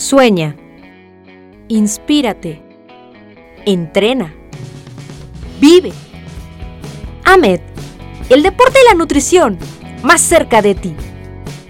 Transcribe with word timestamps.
Sueña. 0.00 0.56
Inspírate. 1.68 2.62
Entrena. 3.66 4.32
Vive. 5.60 5.92
AMED, 7.26 7.60
el 8.30 8.42
deporte 8.42 8.78
y 8.82 8.88
la 8.88 8.94
nutrición, 8.94 9.58
más 10.02 10.22
cerca 10.22 10.62
de 10.62 10.74
ti. 10.74 10.94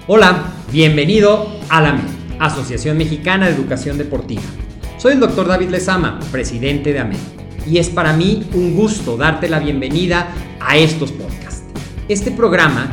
Hola, 0.06 0.44
bienvenido 0.70 1.48
a 1.70 1.80
la 1.80 1.88
AMED, 1.88 2.04
Asociación 2.38 2.96
Mexicana 2.98 3.48
de 3.48 3.56
Educación 3.56 3.98
Deportiva. 3.98 4.42
Soy 4.96 5.14
el 5.14 5.20
doctor 5.20 5.48
David 5.48 5.70
Lezama, 5.70 6.20
presidente 6.30 6.92
de 6.92 7.00
AMED, 7.00 7.18
y 7.66 7.78
es 7.78 7.88
para 7.88 8.12
mí 8.12 8.48
un 8.54 8.76
gusto 8.76 9.16
darte 9.16 9.48
la 9.48 9.58
bienvenida 9.58 10.28
a 10.60 10.76
estos 10.76 11.10
podcasts. 11.10 11.64
Este 12.08 12.30
programa 12.30 12.92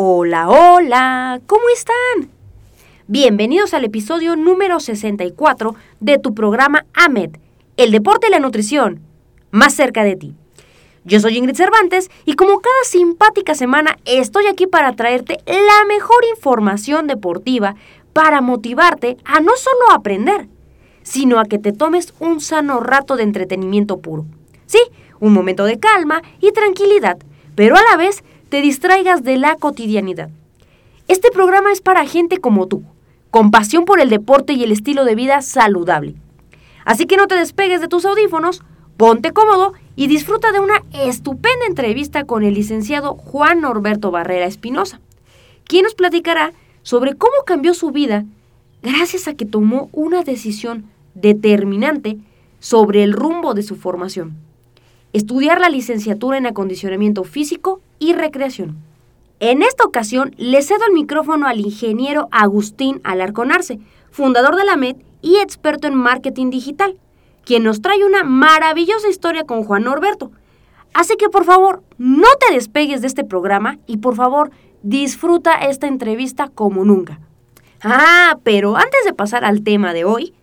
Hola, 0.00 0.48
hola, 0.48 1.40
¿cómo 1.48 1.64
están? 1.74 2.30
Bienvenidos 3.08 3.74
al 3.74 3.84
episodio 3.84 4.36
número 4.36 4.78
64 4.78 5.74
de 5.98 6.18
tu 6.18 6.34
programa 6.36 6.86
AMED, 6.94 7.30
el 7.76 7.90
deporte 7.90 8.28
y 8.28 8.30
la 8.30 8.38
nutrición, 8.38 9.00
más 9.50 9.74
cerca 9.74 10.04
de 10.04 10.14
ti. 10.14 10.36
Yo 11.02 11.18
soy 11.18 11.36
Ingrid 11.36 11.56
Cervantes 11.56 12.12
y 12.24 12.34
como 12.34 12.60
cada 12.60 12.84
simpática 12.84 13.56
semana 13.56 13.96
estoy 14.04 14.46
aquí 14.46 14.68
para 14.68 14.92
traerte 14.92 15.38
la 15.46 15.84
mejor 15.88 16.24
información 16.30 17.08
deportiva 17.08 17.74
para 18.12 18.40
motivarte 18.40 19.16
a 19.24 19.40
no 19.40 19.56
solo 19.56 19.90
aprender, 19.92 20.46
sino 21.02 21.40
a 21.40 21.44
que 21.44 21.58
te 21.58 21.72
tomes 21.72 22.14
un 22.20 22.40
sano 22.40 22.78
rato 22.78 23.16
de 23.16 23.24
entretenimiento 23.24 23.98
puro. 23.98 24.26
Sí, 24.66 24.78
un 25.18 25.32
momento 25.32 25.64
de 25.64 25.80
calma 25.80 26.22
y 26.40 26.52
tranquilidad, 26.52 27.18
pero 27.56 27.74
a 27.74 27.82
la 27.82 27.96
vez 27.96 28.22
te 28.48 28.62
distraigas 28.62 29.22
de 29.22 29.36
la 29.36 29.56
cotidianidad. 29.56 30.30
Este 31.06 31.30
programa 31.30 31.72
es 31.72 31.80
para 31.80 32.06
gente 32.06 32.38
como 32.38 32.66
tú, 32.66 32.82
con 33.30 33.50
pasión 33.50 33.84
por 33.84 34.00
el 34.00 34.10
deporte 34.10 34.54
y 34.54 34.62
el 34.62 34.72
estilo 34.72 35.04
de 35.04 35.14
vida 35.14 35.42
saludable. 35.42 36.14
Así 36.84 37.06
que 37.06 37.16
no 37.16 37.26
te 37.26 37.34
despegues 37.34 37.80
de 37.80 37.88
tus 37.88 38.04
audífonos, 38.04 38.62
ponte 38.96 39.32
cómodo 39.32 39.74
y 39.96 40.06
disfruta 40.06 40.52
de 40.52 40.60
una 40.60 40.82
estupenda 40.92 41.66
entrevista 41.66 42.24
con 42.24 42.42
el 42.42 42.54
licenciado 42.54 43.14
Juan 43.14 43.60
Norberto 43.60 44.10
Barrera 44.10 44.46
Espinosa, 44.46 45.00
quien 45.64 45.84
nos 45.84 45.94
platicará 45.94 46.52
sobre 46.82 47.14
cómo 47.14 47.34
cambió 47.44 47.74
su 47.74 47.90
vida 47.90 48.24
gracias 48.82 49.28
a 49.28 49.34
que 49.34 49.44
tomó 49.44 49.90
una 49.92 50.22
decisión 50.22 50.86
determinante 51.14 52.18
sobre 52.60 53.02
el 53.02 53.12
rumbo 53.12 53.54
de 53.54 53.62
su 53.62 53.76
formación. 53.76 54.36
Estudiar 55.12 55.60
la 55.60 55.68
licenciatura 55.68 56.38
en 56.38 56.46
acondicionamiento 56.46 57.24
físico 57.24 57.80
y 57.98 58.12
recreación. 58.12 58.76
En 59.40 59.62
esta 59.62 59.84
ocasión 59.84 60.34
le 60.36 60.62
cedo 60.62 60.84
el 60.86 60.92
micrófono 60.92 61.46
al 61.46 61.60
ingeniero 61.60 62.28
Agustín 62.30 63.00
Alarconarse, 63.04 63.78
fundador 64.10 64.56
de 64.56 64.64
la 64.64 64.76
MED 64.76 64.96
y 65.22 65.36
experto 65.36 65.86
en 65.86 65.94
marketing 65.94 66.50
digital 66.50 66.96
quien 67.48 67.62
nos 67.64 67.80
trae 67.80 68.04
una 68.04 68.24
maravillosa 68.24 69.08
historia 69.08 69.44
con 69.44 69.64
Juan 69.64 69.84
Norberto. 69.84 70.30
Así 70.92 71.16
que 71.16 71.30
por 71.30 71.46
favor, 71.46 71.82
no 71.96 72.26
te 72.38 72.52
despegues 72.52 73.00
de 73.00 73.06
este 73.06 73.24
programa 73.24 73.78
y 73.86 73.96
por 73.96 74.16
favor, 74.16 74.50
disfruta 74.82 75.54
esta 75.54 75.86
entrevista 75.86 76.50
como 76.54 76.84
nunca. 76.84 77.20
Ah, 77.82 78.36
pero 78.42 78.76
antes 78.76 79.02
de 79.06 79.14
pasar 79.14 79.46
al 79.46 79.62
tema 79.62 79.94
de 79.94 80.04
hoy, 80.04 80.34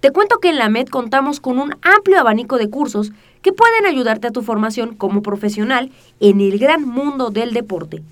te 0.00 0.10
cuento 0.10 0.38
que 0.38 0.48
en 0.48 0.58
la 0.58 0.68
MED 0.68 0.88
contamos 0.88 1.38
con 1.38 1.60
un 1.60 1.76
amplio 1.82 2.18
abanico 2.18 2.58
de 2.58 2.68
cursos 2.68 3.12
que 3.42 3.52
pueden 3.52 3.86
ayudarte 3.86 4.28
a 4.28 4.32
tu 4.32 4.42
formación 4.42 4.94
como 4.94 5.22
profesional 5.22 5.90
en 6.20 6.40
el 6.40 6.58
gran 6.58 6.86
mundo 6.86 7.30
del 7.30 7.52
deporte. 7.52 8.02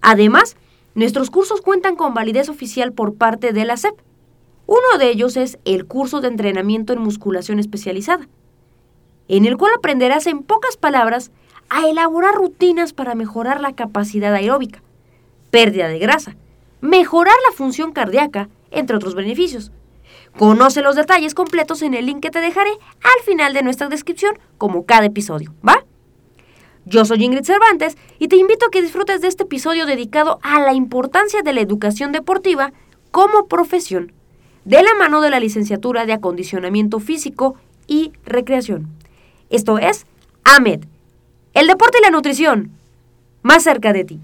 Además, 0.00 0.56
nuestros 0.94 1.30
cursos 1.30 1.60
cuentan 1.60 1.96
con 1.96 2.14
validez 2.14 2.48
oficial 2.48 2.92
por 2.92 3.14
parte 3.14 3.52
de 3.52 3.64
la 3.64 3.76
SEP, 3.76 3.94
uno 4.66 4.98
de 4.98 5.10
ellos 5.10 5.36
es 5.36 5.58
el 5.64 5.84
curso 5.84 6.20
de 6.20 6.28
entrenamiento 6.28 6.92
en 6.92 7.00
musculación 7.00 7.58
especializada, 7.58 8.28
en 9.28 9.44
el 9.44 9.58
cual 9.58 9.72
aprenderás 9.76 10.26
en 10.26 10.42
pocas 10.42 10.76
palabras 10.78 11.30
a 11.68 11.86
elaborar 11.86 12.34
rutinas 12.34 12.92
para 12.92 13.14
mejorar 13.14 13.60
la 13.60 13.74
capacidad 13.74 14.34
aeróbica, 14.34 14.82
pérdida 15.50 15.88
de 15.88 15.98
grasa, 15.98 16.36
mejorar 16.80 17.34
la 17.48 17.56
función 17.56 17.92
cardíaca, 17.92 18.48
entre 18.70 18.96
otros 18.96 19.14
beneficios. 19.14 19.70
Conoce 20.38 20.82
los 20.82 20.96
detalles 20.96 21.34
completos 21.34 21.82
en 21.82 21.94
el 21.94 22.06
link 22.06 22.20
que 22.20 22.30
te 22.30 22.40
dejaré 22.40 22.70
al 22.70 23.24
final 23.24 23.54
de 23.54 23.62
nuestra 23.62 23.88
descripción, 23.88 24.38
como 24.58 24.84
cada 24.84 25.06
episodio, 25.06 25.54
¿va? 25.66 25.84
Yo 26.86 27.04
soy 27.04 27.24
Ingrid 27.24 27.44
Cervantes 27.44 27.96
y 28.18 28.28
te 28.28 28.36
invito 28.36 28.66
a 28.66 28.70
que 28.70 28.82
disfrutes 28.82 29.20
de 29.20 29.28
este 29.28 29.44
episodio 29.44 29.86
dedicado 29.86 30.40
a 30.42 30.60
la 30.60 30.74
importancia 30.74 31.42
de 31.42 31.52
la 31.52 31.60
educación 31.60 32.12
deportiva 32.12 32.72
como 33.10 33.46
profesión 33.46 34.12
de 34.64 34.82
la 34.82 34.94
mano 34.94 35.20
de 35.20 35.30
la 35.30 35.40
licenciatura 35.40 36.04
de 36.04 36.14
acondicionamiento 36.14 36.98
físico 36.98 37.54
y 37.86 38.12
recreación. 38.24 38.88
Esto 39.50 39.78
es 39.78 40.06
AMED, 40.42 40.84
el 41.54 41.66
deporte 41.66 41.98
y 42.00 42.02
la 42.02 42.10
nutrición, 42.10 42.72
más 43.42 43.62
cerca 43.62 43.92
de 43.92 44.04
ti. 44.04 44.20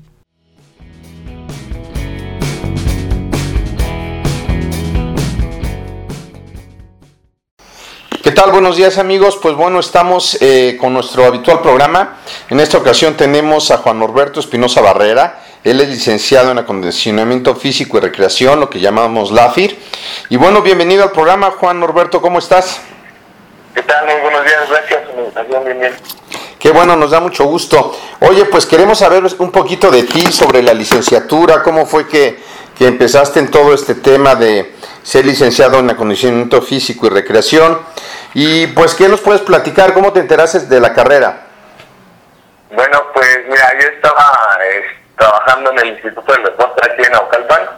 ¿Qué 8.22 8.32
tal? 8.32 8.52
Buenos 8.52 8.76
días 8.76 8.98
amigos. 8.98 9.38
Pues 9.40 9.54
bueno, 9.54 9.80
estamos 9.80 10.36
eh, 10.42 10.76
con 10.78 10.92
nuestro 10.92 11.24
habitual 11.24 11.62
programa. 11.62 12.18
En 12.50 12.60
esta 12.60 12.76
ocasión 12.76 13.16
tenemos 13.16 13.70
a 13.70 13.78
Juan 13.78 13.98
Norberto 13.98 14.40
Espinosa 14.40 14.82
Barrera. 14.82 15.40
Él 15.64 15.80
es 15.80 15.88
licenciado 15.88 16.50
en 16.50 16.58
acondicionamiento 16.58 17.56
físico 17.56 17.96
y 17.96 18.00
recreación, 18.00 18.60
lo 18.60 18.68
que 18.68 18.78
llamamos 18.78 19.30
LAFIR. 19.30 19.78
Y 20.28 20.36
bueno, 20.36 20.60
bienvenido 20.60 21.02
al 21.02 21.12
programa, 21.12 21.50
Juan 21.52 21.80
Norberto, 21.80 22.20
¿cómo 22.20 22.38
estás? 22.38 22.82
¿Qué 23.74 23.82
tal? 23.84 24.04
Muy 24.04 24.20
buenos 24.20 24.44
días, 24.44 24.68
gracias 24.68 25.00
bien, 25.64 25.80
bien. 25.80 25.92
Qué 26.58 26.70
bueno, 26.72 26.96
nos 26.96 27.12
da 27.12 27.20
mucho 27.20 27.44
gusto. 27.46 27.96
Oye, 28.20 28.44
pues 28.44 28.66
queremos 28.66 28.98
saber 28.98 29.24
un 29.38 29.50
poquito 29.50 29.90
de 29.90 30.02
ti 30.02 30.30
sobre 30.30 30.62
la 30.62 30.74
licenciatura, 30.74 31.62
cómo 31.62 31.86
fue 31.86 32.06
que, 32.06 32.38
que 32.80 32.86
empezaste 32.86 33.40
en 33.40 33.50
todo 33.50 33.74
este 33.74 33.94
tema 33.94 34.36
de 34.36 34.72
ser 35.02 35.26
licenciado 35.26 35.80
en 35.80 35.90
acondicionamiento 35.90 36.62
físico 36.62 37.08
y 37.08 37.10
recreación. 37.10 37.78
Y 38.32 38.68
pues, 38.68 38.94
¿qué 38.94 39.06
nos 39.06 39.20
puedes 39.20 39.42
platicar? 39.42 39.92
¿Cómo 39.92 40.14
te 40.14 40.20
enteraste 40.20 40.60
de 40.60 40.80
la 40.80 40.94
carrera? 40.94 41.42
Bueno, 42.70 43.02
pues 43.12 43.40
mira, 43.46 43.70
yo 43.78 43.86
estaba 43.86 44.58
trabajando 45.14 45.72
en 45.72 45.78
el 45.80 45.88
Instituto 45.88 46.32
del 46.32 46.42
Deporte 46.42 46.90
aquí 46.90 47.02
en 47.04 47.14
Aucalpan. 47.16 47.68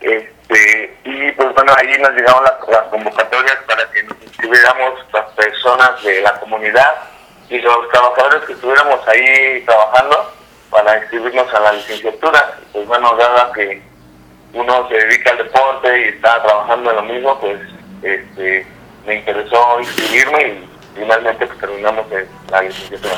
Este, 0.00 0.96
y 1.04 1.32
pues 1.32 1.54
bueno, 1.54 1.74
ahí 1.76 1.98
nos 2.00 2.12
llegaron 2.12 2.42
las, 2.42 2.88
convocatorias 2.88 3.58
para 3.68 3.84
que 3.90 4.02
nos 4.04 4.16
inscribiéramos 4.22 4.94
las 5.12 5.26
personas 5.32 6.02
de 6.02 6.22
la 6.22 6.40
comunidad 6.40 6.90
y 7.50 7.58
los 7.58 7.86
trabajadores 7.90 8.44
que 8.46 8.54
estuviéramos 8.54 9.06
ahí 9.08 9.62
trabajando 9.66 10.32
para 10.70 10.96
inscribirnos 11.00 11.52
a 11.52 11.60
la 11.60 11.72
licenciatura. 11.74 12.54
Pues 12.72 12.86
bueno, 12.86 13.14
dada 13.16 13.52
que 13.52 13.91
uno 14.54 14.88
se 14.88 14.94
dedica 14.94 15.30
al 15.30 15.38
deporte 15.38 16.00
y 16.00 16.08
está 16.10 16.42
trabajando 16.42 16.90
en 16.90 16.96
lo 16.96 17.02
mismo, 17.02 17.38
pues 17.40 17.58
este, 18.02 18.66
me 19.06 19.16
interesó 19.16 19.80
inscribirme 19.80 20.42
y 20.42 21.00
finalmente 21.00 21.46
pues, 21.46 21.58
terminamos 21.58 22.06
la 22.50 22.62
licenciatura. 22.62 23.16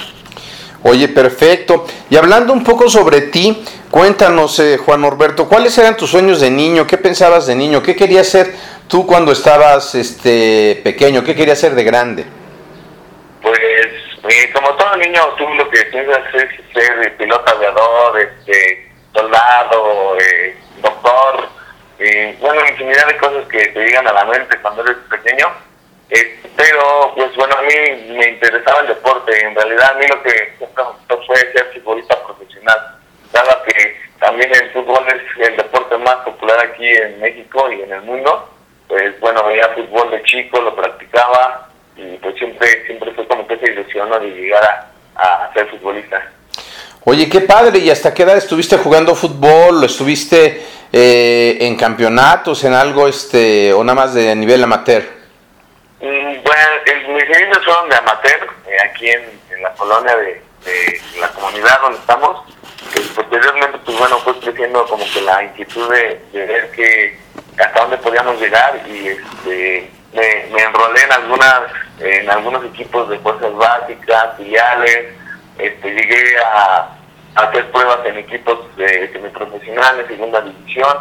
Oye, 0.87 1.09
perfecto. 1.09 1.87
Y 2.11 2.17
hablando 2.17 2.53
un 2.53 2.63
poco 2.63 2.91
sobre 2.91 3.23
ti, 3.23 3.65
cuéntanos, 3.91 4.59
eh, 4.61 4.77
Juan 4.77 5.01
Norberto, 5.01 5.49
¿cuáles 5.49 5.77
eran 5.79 5.97
tus 5.97 6.11
sueños 6.11 6.41
de 6.41 6.51
niño? 6.51 6.87
¿Qué 6.87 6.99
pensabas 6.99 7.47
de 7.47 7.55
niño? 7.55 7.83
¿Qué 7.83 7.97
querías 7.97 8.29
ser 8.29 8.55
tú 8.87 9.07
cuando 9.07 9.33
estabas 9.33 9.95
este, 9.95 10.81
pequeño? 10.85 11.25
¿Qué 11.25 11.35
querías 11.35 11.59
ser 11.59 11.75
de 11.75 11.85
grande? 11.85 12.27
Pues, 13.41 13.59
eh, 13.59 14.51
como 14.53 14.75
todo 14.75 14.97
niño, 14.99 15.23
tú 15.39 15.49
lo 15.55 15.71
que 15.71 15.85
piensas 15.85 16.23
es 16.35 16.49
ser 16.75 17.17
piloto 17.17 17.57
aviador, 17.57 18.21
este, 18.21 18.91
soldado, 19.15 20.19
eh, 20.21 20.55
doctor, 20.85 21.49
bueno, 22.41 22.61
infinidad 22.69 23.07
de 23.07 23.17
cosas 23.17 23.49
que 23.49 23.67
te 23.69 23.81
llegan 23.81 24.07
a 24.07 24.13
la 24.13 24.25
mente 24.25 24.59
cuando 24.61 24.83
eres 24.83 24.97
pequeño 25.11 25.47
eh, 26.11 26.39
pero, 26.57 27.13
pues 27.17 27.35
bueno, 27.35 27.57
a 27.57 27.63
mí 27.63 28.15
me 28.17 28.29
interesaba 28.29 28.81
el 28.81 28.89
deporte. 28.89 29.33
En 29.45 29.55
realidad, 29.55 29.91
a 29.91 29.95
mí 29.95 30.07
lo 30.07 30.23
que 30.23 30.55
siempre 30.59 30.85
me 30.85 30.91
gustó 30.91 31.23
fue 31.27 31.37
ser 31.37 31.71
futbolista 31.75 32.23
profesional. 32.25 32.79
Dado 33.33 33.63
que 33.65 33.97
también 34.21 34.51
el 34.55 34.71
fútbol 34.71 35.05
es 35.09 35.49
el 35.49 35.57
deporte 35.57 35.97
más 35.99 36.17
popular 36.17 36.59
aquí 36.61 36.87
en 36.87 37.21
México 37.21 37.71
y 37.73 37.83
en 37.83 37.93
el 37.93 38.03
mundo, 38.03 38.49
pues 38.87 39.19
bueno, 39.21 39.45
veía 39.45 39.69
fútbol 39.71 40.11
de 40.13 40.23
chico, 40.23 40.61
lo 40.61 40.77
practicaba 40.77 41.69
y 41.97 42.17
pues 42.19 42.37
siempre 42.37 42.87
siempre 42.87 43.13
fue 43.13 43.27
como 43.27 43.47
que 43.47 43.55
esa 43.55 43.71
ilusión 43.71 44.11
de 44.11 44.31
llegar 44.31 44.89
a, 45.17 45.51
ser 45.53 45.69
futbolista. 45.69 46.23
Oye, 47.05 47.29
qué 47.29 47.41
padre, 47.41 47.79
¿y 47.79 47.91
hasta 47.91 48.15
qué 48.15 48.23
edad 48.23 48.37
estuviste 48.37 48.77
jugando 48.79 49.15
fútbol? 49.15 49.85
¿Estuviste 49.85 50.63
eh, 50.97 51.59
en 51.67 51.75
campeonatos, 51.75 52.63
en 52.63 52.73
algo, 52.73 53.09
este, 53.09 53.73
o 53.73 53.83
nada 53.83 53.97
más 53.97 54.15
de 54.15 54.33
nivel 54.37 54.63
amateur? 54.63 55.03
Mm, 56.01 56.37
bueno, 56.45 57.15
mis 57.15 57.25
inicios 57.25 57.65
fueron 57.65 57.89
de 57.89 57.97
amateur, 57.97 58.49
eh, 58.69 58.77
aquí 58.89 59.09
en, 59.09 59.61
la 59.61 59.73
colonia 59.73 60.17
de, 60.17 60.41
la 61.19 61.29
comunidad 61.31 61.81
donde 61.81 61.99
estamos. 61.99 62.47
posteriormente, 63.17 63.79
pues 63.85 63.99
bueno, 63.99 64.19
fue 64.21 64.39
creciendo 64.39 64.87
como 64.87 65.05
que 65.13 65.21
la 65.23 65.43
inquietud 65.43 65.93
de, 65.93 66.21
ver 66.33 66.71
que 66.71 67.19
hasta 67.59 67.81
dónde 67.81 67.97
podíamos 67.97 68.41
llegar 68.41 68.81
y 68.87 69.09
este, 69.09 69.91
me, 70.13 70.63
enrolé 70.63 71.03
en 71.03 71.13
algunas 71.13 71.61
en 71.99 72.31
algunos 72.31 72.65
equipos 72.67 73.09
de 73.09 73.19
fuerzas 73.19 73.53
básicas, 73.57 74.37
filiales, 74.37 75.07
este, 75.59 75.91
llegué 75.91 76.37
a, 76.39 76.89
hacer 77.35 77.71
pruebas 77.73 78.01
en 78.07 78.19
equipos 78.19 78.59
de 78.77 79.13
semiprofesionales, 79.13 80.07
segunda 80.07 80.41
división. 80.41 80.97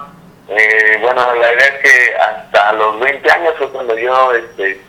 Eh, 0.48 0.98
bueno, 1.02 1.22
la 1.36 1.50
verdad 1.50 1.68
es 1.68 1.82
que 1.82 2.16
hasta 2.16 2.74
los 2.74 3.00
20 3.00 3.32
años 3.32 3.54
fue 3.58 3.70
cuando 3.70 3.98
yo 3.98 4.34
este, 4.34 4.82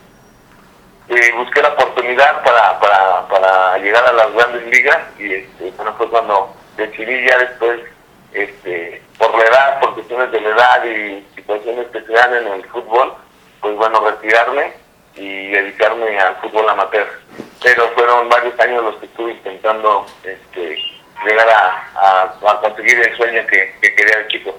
eh, 1.08 1.32
busqué 1.37 1.62
la 1.62 1.69
oportunidad 1.69 2.43
para, 2.43 2.81
para, 2.81 3.29
para 3.29 3.79
llegar 3.79 4.05
a 4.06 4.12
las 4.12 4.32
grandes 4.32 4.67
ligas 4.69 4.99
y 5.19 5.32
este, 5.32 5.70
bueno, 5.76 5.94
fue 5.96 6.08
cuando 6.08 6.55
decidí 6.76 7.26
ya 7.29 7.38
después, 7.38 7.81
este, 8.32 9.02
por 9.19 9.37
la 9.38 9.44
edad, 9.44 9.81
por 9.81 9.94
cuestiones 9.94 10.32
de 10.32 10.40
la 10.40 10.49
edad 10.49 10.85
y 10.85 11.25
situaciones 11.35 11.87
que 11.88 12.00
se 12.00 12.12
dan 12.12 12.35
en 12.35 12.49
el 12.49 12.64
fútbol, 12.67 13.14
pues 13.61 13.76
bueno, 13.76 14.00
retirarme 14.00 14.73
y 15.14 15.50
dedicarme 15.50 16.19
al 16.19 16.37
fútbol 16.37 16.69
amateur. 16.69 17.06
Pero 17.62 17.88
fueron 17.90 18.29
varios 18.29 18.58
años 18.58 18.82
los 18.82 18.97
que 18.97 19.06
estuve 19.06 19.32
intentando 19.32 20.05
este, 20.25 20.76
llegar 21.26 21.49
a, 21.49 22.34
a, 22.50 22.61
conseguir 22.61 22.99
el 22.99 23.16
sueño 23.16 23.43
que, 23.49 23.75
que 23.81 23.94
quería 23.94 24.19
el 24.20 24.28
chico. 24.28 24.58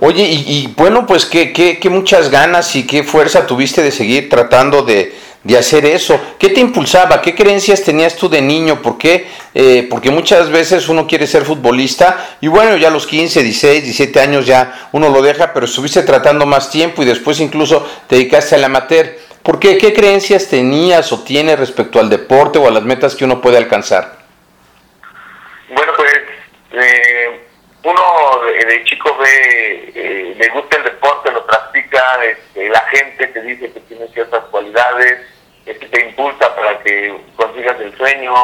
Oye, 0.00 0.24
y, 0.24 0.44
y 0.46 0.74
bueno, 0.76 1.06
pues 1.06 1.26
qué, 1.26 1.52
qué, 1.52 1.78
qué 1.78 1.88
muchas 1.88 2.30
ganas 2.30 2.74
y 2.74 2.86
qué 2.86 3.04
fuerza 3.04 3.46
tuviste 3.46 3.82
de 3.82 3.92
seguir 3.92 4.28
tratando 4.28 4.82
de, 4.82 5.14
de 5.44 5.58
hacer 5.58 5.84
eso? 5.84 6.20
¿Qué 6.38 6.50
te 6.50 6.60
impulsaba? 6.60 7.20
¿Qué 7.20 7.34
creencias 7.34 7.82
tenías 7.82 8.16
tú 8.16 8.28
de 8.28 8.40
niño? 8.40 8.80
¿Por 8.80 8.98
qué? 8.98 9.26
Eh, 9.54 9.86
porque 9.90 10.10
muchas 10.10 10.50
veces 10.50 10.88
uno 10.88 11.06
quiere 11.06 11.26
ser 11.26 11.44
futbolista 11.44 12.36
y 12.40 12.48
bueno, 12.48 12.76
ya 12.76 12.88
a 12.88 12.90
los 12.90 13.06
15, 13.06 13.42
16, 13.42 13.84
17 13.84 14.20
años 14.20 14.46
ya 14.46 14.88
uno 14.92 15.08
lo 15.08 15.22
deja, 15.22 15.52
pero 15.52 15.66
estuviste 15.66 16.02
tratando 16.02 16.46
más 16.46 16.70
tiempo 16.70 17.02
y 17.02 17.06
después 17.06 17.40
incluso 17.40 17.86
te 18.06 18.16
dedicaste 18.16 18.54
al 18.54 18.64
amateur. 18.64 19.18
¿Por 19.42 19.58
qué? 19.58 19.76
¿Qué 19.76 19.92
creencias 19.92 20.46
tenías 20.46 21.12
o 21.12 21.20
tienes 21.20 21.58
respecto 21.58 21.98
al 21.98 22.08
deporte 22.08 22.60
o 22.60 22.68
a 22.68 22.70
las 22.70 22.84
metas 22.84 23.16
que 23.16 23.24
uno 23.24 23.40
puede 23.40 23.56
alcanzar? 23.56 24.21
Bueno, 25.74 25.92
pues 25.96 26.14
eh, 26.72 27.40
uno 27.84 28.02
de, 28.66 28.84
chico 28.84 29.16
ve, 29.16 29.92
eh, 29.94 30.34
le 30.36 30.48
gusta 30.50 30.76
el 30.76 30.84
deporte, 30.84 31.32
lo 31.32 31.46
practica, 31.46 32.24
este, 32.24 32.68
la 32.68 32.80
gente 32.80 33.26
te 33.28 33.42
dice 33.42 33.72
que 33.72 33.80
tiene 33.80 34.06
ciertas 34.08 34.44
cualidades, 34.50 35.20
que 35.64 35.74
te 35.74 36.08
impulsa 36.08 36.54
para 36.54 36.78
que 36.80 37.16
consigas 37.36 37.80
el 37.80 37.96
sueño. 37.96 38.34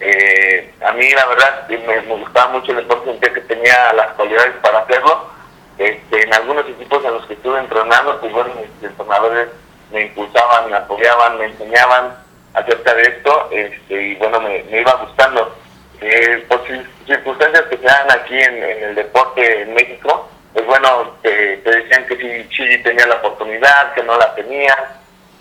Eh, 0.00 0.74
a 0.84 0.92
mí 0.92 1.08
la 1.10 1.26
verdad 1.26 1.68
me, 1.68 2.00
gustaba 2.16 2.52
mucho 2.52 2.72
el 2.72 2.78
deporte, 2.78 3.10
sentía 3.10 3.32
que 3.32 3.40
tenía 3.42 3.92
las 3.92 4.08
cualidades 4.14 4.54
para 4.62 4.80
hacerlo. 4.80 5.30
Este, 5.78 6.22
en 6.22 6.34
algunos 6.34 6.68
equipos 6.68 7.04
en 7.04 7.14
los 7.14 7.26
que 7.26 7.34
estuve 7.34 7.58
entrenando, 7.60 8.20
pues 8.20 8.32
bueno, 8.32 8.50
mis 8.54 8.90
entrenadores 8.90 9.48
me 9.92 10.02
impulsaban, 10.02 10.70
me 10.70 10.76
apoyaban, 10.76 11.38
me 11.38 11.44
enseñaban 11.46 12.14
acerca 12.54 12.94
de 12.94 13.02
esto 13.02 13.48
este, 13.50 14.02
y 14.02 14.14
bueno, 14.16 14.40
me, 14.40 14.64
iba 14.70 14.92
gustando. 14.94 15.61
Eh, 16.02 16.44
por 16.48 16.60
circunstancias 17.06 17.64
que 17.70 17.76
se 17.76 17.84
dan 17.84 18.10
aquí 18.10 18.36
en, 18.36 18.62
el 18.62 18.94
deporte 18.94 19.62
en 19.62 19.74
México, 19.74 20.28
pues 20.52 20.66
bueno, 20.66 21.16
te, 21.22 21.58
decían 21.58 22.06
que 22.06 22.16
si 22.16 22.48
Chile 22.48 22.78
tenía 22.78 23.06
la 23.06 23.16
oportunidad, 23.16 23.94
que 23.94 24.02
no 24.02 24.18
la 24.18 24.34
tenía, 24.34 24.76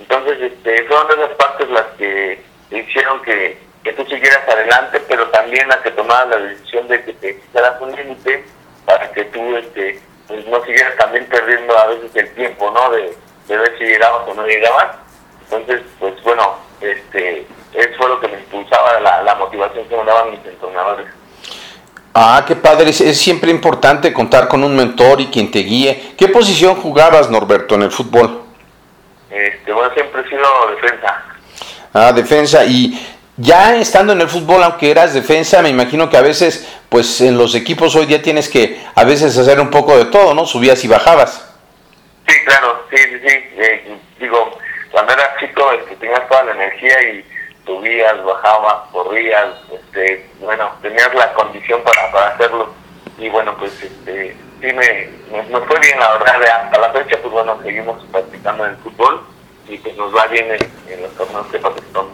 entonces, 0.01 0.41
este, 0.41 0.83
fueron 0.85 1.19
esas 1.19 1.35
partes 1.35 1.69
las 1.69 1.85
que 1.97 2.41
hicieron 2.71 3.21
que, 3.21 3.57
tú 3.95 4.05
siguieras 4.05 4.47
adelante, 4.47 4.99
pero 5.07 5.29
también 5.29 5.67
las 5.67 5.77
que 5.77 5.91
tomaras 5.91 6.29
la 6.29 6.37
decisión 6.37 6.87
de 6.87 7.03
que 7.03 7.13
te 7.13 7.39
quitaras 7.39 7.79
un 7.81 7.95
límite 7.95 8.45
para 8.85 9.11
que 9.11 9.25
tú 9.25 9.57
este, 9.57 9.99
pues 10.27 10.45
no 10.47 10.63
siguieras 10.63 10.95
también 10.97 11.25
perdiendo 11.27 11.77
a 11.77 11.87
veces 11.87 12.15
el 12.15 12.33
tiempo, 12.33 12.71
¿no? 12.71 12.91
De, 12.91 13.15
ver 13.47 13.77
si 13.77 13.83
llegabas 13.83 14.27
o 14.27 14.33
no 14.33 14.45
llegabas. 14.45 14.95
Entonces, 15.43 15.81
pues 15.99 16.21
bueno, 16.23 16.57
este, 16.81 17.45
eso 17.73 17.89
fue 17.97 18.09
lo 18.09 18.19
que 18.19 18.27
me 18.27 18.39
impulsaba, 18.39 18.99
la, 18.99 19.23
la 19.23 19.35
motivación 19.35 19.87
que 19.87 19.95
me 19.95 20.03
daban 20.03 20.31
mis 20.31 20.45
entrenadores. 20.45 21.07
Ah, 22.13 22.43
qué 22.45 22.55
padre, 22.55 22.89
es, 22.89 22.99
es, 22.99 23.17
siempre 23.19 23.51
importante 23.51 24.11
contar 24.11 24.47
con 24.47 24.63
un 24.63 24.75
mentor 24.75 25.21
y 25.21 25.27
quien 25.27 25.49
te 25.49 25.59
guíe. 25.59 26.13
¿Qué 26.17 26.27
posición 26.27 26.75
jugabas, 26.75 27.29
Norberto, 27.29 27.75
en 27.75 27.83
el 27.83 27.91
fútbol? 27.91 28.43
Este, 29.29 29.71
bueno, 29.71 29.93
siempre 29.93 30.21
he 30.21 30.29
sido 30.29 30.41
defensa. 30.75 31.23
Ah, 31.93 32.11
defensa. 32.11 32.65
Y 32.65 32.99
ya 33.37 33.77
estando 33.77 34.11
en 34.11 34.21
el 34.21 34.27
fútbol, 34.27 34.61
aunque 34.61 34.91
eras 34.91 35.13
defensa, 35.13 35.61
me 35.61 35.69
imagino 35.69 36.09
que 36.09 36.17
a 36.17 36.21
veces, 36.21 36.67
pues 36.89 37.21
en 37.21 37.37
los 37.37 37.55
equipos 37.55 37.95
hoy 37.95 38.05
día 38.05 38.21
tienes 38.21 38.49
que 38.49 38.81
a 38.93 39.05
veces 39.05 39.37
hacer 39.37 39.61
un 39.61 39.69
poco 39.69 39.97
de 39.97 40.05
todo, 40.05 40.33
¿no? 40.33 40.45
Subías 40.45 40.83
y 40.83 40.89
bajabas. 40.89 41.49
Sí, 42.27 42.35
claro, 42.45 42.85
sí, 42.89 42.97
sí, 42.97 43.19
sí. 43.25 43.35
Eh, 43.57 43.97
digo, 44.19 44.57
cuando 44.91 45.13
eras 45.13 45.29
chico, 45.39 45.71
este, 45.71 45.95
tenías 45.95 46.27
toda 46.27 46.43
la 46.43 46.51
energía 46.51 47.01
y 47.13 47.25
subías, 47.65 48.23
bajabas, 48.23 48.89
corrías, 48.91 49.47
este, 49.73 50.29
bueno, 50.39 50.71
tenías 50.81 51.13
la 51.15 51.33
condición 51.33 51.81
para, 51.83 52.11
para 52.11 52.27
hacerlo. 52.27 52.73
Y 53.17 53.29
bueno, 53.29 53.55
pues 53.57 53.71
este, 53.81 54.35
sí 54.59 54.67
me, 54.73 55.09
nos, 55.49 55.65
fue 55.65 55.79
bien, 55.79 55.99
la 55.99 56.13
verdad, 56.13 56.63
hasta 56.63 56.79
la 56.79 56.91
fecha, 56.91 57.17
pues 57.21 57.31
bueno, 57.31 57.57
seguimos 57.63 58.03
practicando 58.11 58.65
en 58.65 58.71
el 58.71 58.77
fútbol 58.77 59.21
y 59.67 59.77
pues 59.77 59.95
nos 59.95 60.15
va 60.15 60.27
bien 60.27 60.47
en, 60.51 61.01
los 61.01 61.15
torneos 61.15 61.51
de 61.51 61.59
participamos. 61.59 62.11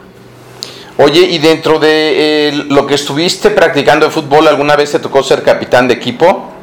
Oye, 0.99 1.21
y 1.21 1.39
dentro 1.39 1.79
de 1.79 2.49
eh, 2.49 2.51
lo 2.69 2.85
que 2.87 2.95
estuviste 2.95 3.51
practicando 3.51 4.05
en 4.05 4.11
fútbol, 4.11 4.47
¿alguna 4.47 4.75
vez 4.75 4.91
te 4.91 4.99
tocó 4.99 5.23
ser 5.23 5.43
capitán 5.43 5.87
de 5.87 5.93
equipo? 5.95 6.53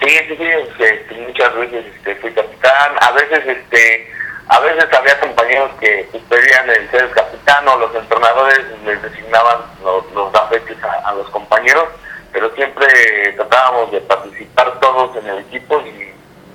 Sí, 0.00 0.10
sí, 0.28 0.36
sí, 0.36 0.44
este, 0.44 1.14
muchas 1.26 1.54
veces 1.56 1.84
este, 1.96 2.14
fui 2.16 2.30
capitán, 2.32 2.92
a 3.00 3.12
veces 3.12 3.46
este 3.46 4.17
a 4.48 4.60
veces 4.60 4.86
había 4.92 5.20
compañeros 5.20 5.70
que 5.80 6.08
pedían 6.28 6.70
el 6.70 6.90
ser 6.90 7.10
capitán 7.10 7.66
o 7.68 7.76
los 7.76 7.94
entrenadores 7.94 8.60
les 8.84 9.02
designaban 9.02 9.58
los, 9.82 10.10
los 10.12 10.34
a 10.34 11.12
los 11.12 11.28
compañeros 11.30 11.88
pero 12.32 12.54
siempre 12.54 13.32
tratábamos 13.36 13.90
de 13.90 14.00
participar 14.02 14.78
todos 14.80 15.16
en 15.16 15.26
el 15.26 15.38
equipo 15.40 15.82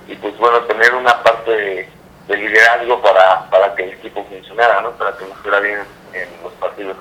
y, 0.06 0.14
pues 0.16 0.36
bueno, 0.38 0.60
tener 0.62 0.94
una 0.94 1.22
parte 1.22 1.50
de, 1.50 2.36
liderazgo 2.36 3.02
para, 3.02 3.48
para, 3.50 3.74
que 3.74 3.84
el 3.84 3.90
equipo 3.90 4.24
funcionara, 4.24 4.80
¿no? 4.80 4.92
Para 4.92 5.16
que 5.16 5.24
nos 5.26 5.36
fuera 5.38 5.60
bien 5.60 5.80
en 6.12 6.28
los 6.42 6.52
partidos. 6.54 6.96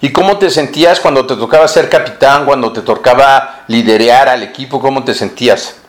¿Y 0.00 0.12
cómo 0.12 0.38
te 0.38 0.50
sentías 0.50 1.00
cuando 1.00 1.26
te 1.26 1.36
tocaba 1.36 1.68
ser 1.68 1.88
capitán, 1.88 2.44
cuando 2.44 2.72
te 2.72 2.82
tocaba 2.82 3.64
liderear 3.68 4.28
al 4.28 4.42
equipo? 4.42 4.80
¿Cómo 4.80 5.04
te 5.04 5.14
sentías? 5.14 5.80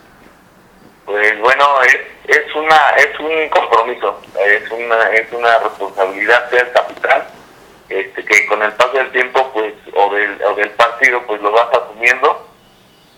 Pues 1.04 1.38
bueno, 1.40 1.64
es, 1.82 1.96
es 2.28 2.54
una 2.54 2.90
es 2.96 3.18
un 3.20 3.48
compromiso, 3.48 4.20
es 4.44 4.70
una 4.70 5.10
es 5.12 5.32
una 5.32 5.58
responsabilidad 5.58 6.50
ser 6.50 6.72
capitán 6.72 7.24
este, 7.88 8.24
que 8.24 8.46
con 8.46 8.62
el 8.62 8.72
paso 8.72 8.96
del 8.96 9.10
tiempo 9.12 9.50
pues 9.52 9.74
o 9.94 10.14
del, 10.14 10.42
o 10.42 10.54
del 10.54 10.70
partido 10.70 11.22
pues 11.26 11.40
lo 11.40 11.52
vas 11.52 11.68
asumiendo. 11.72 12.48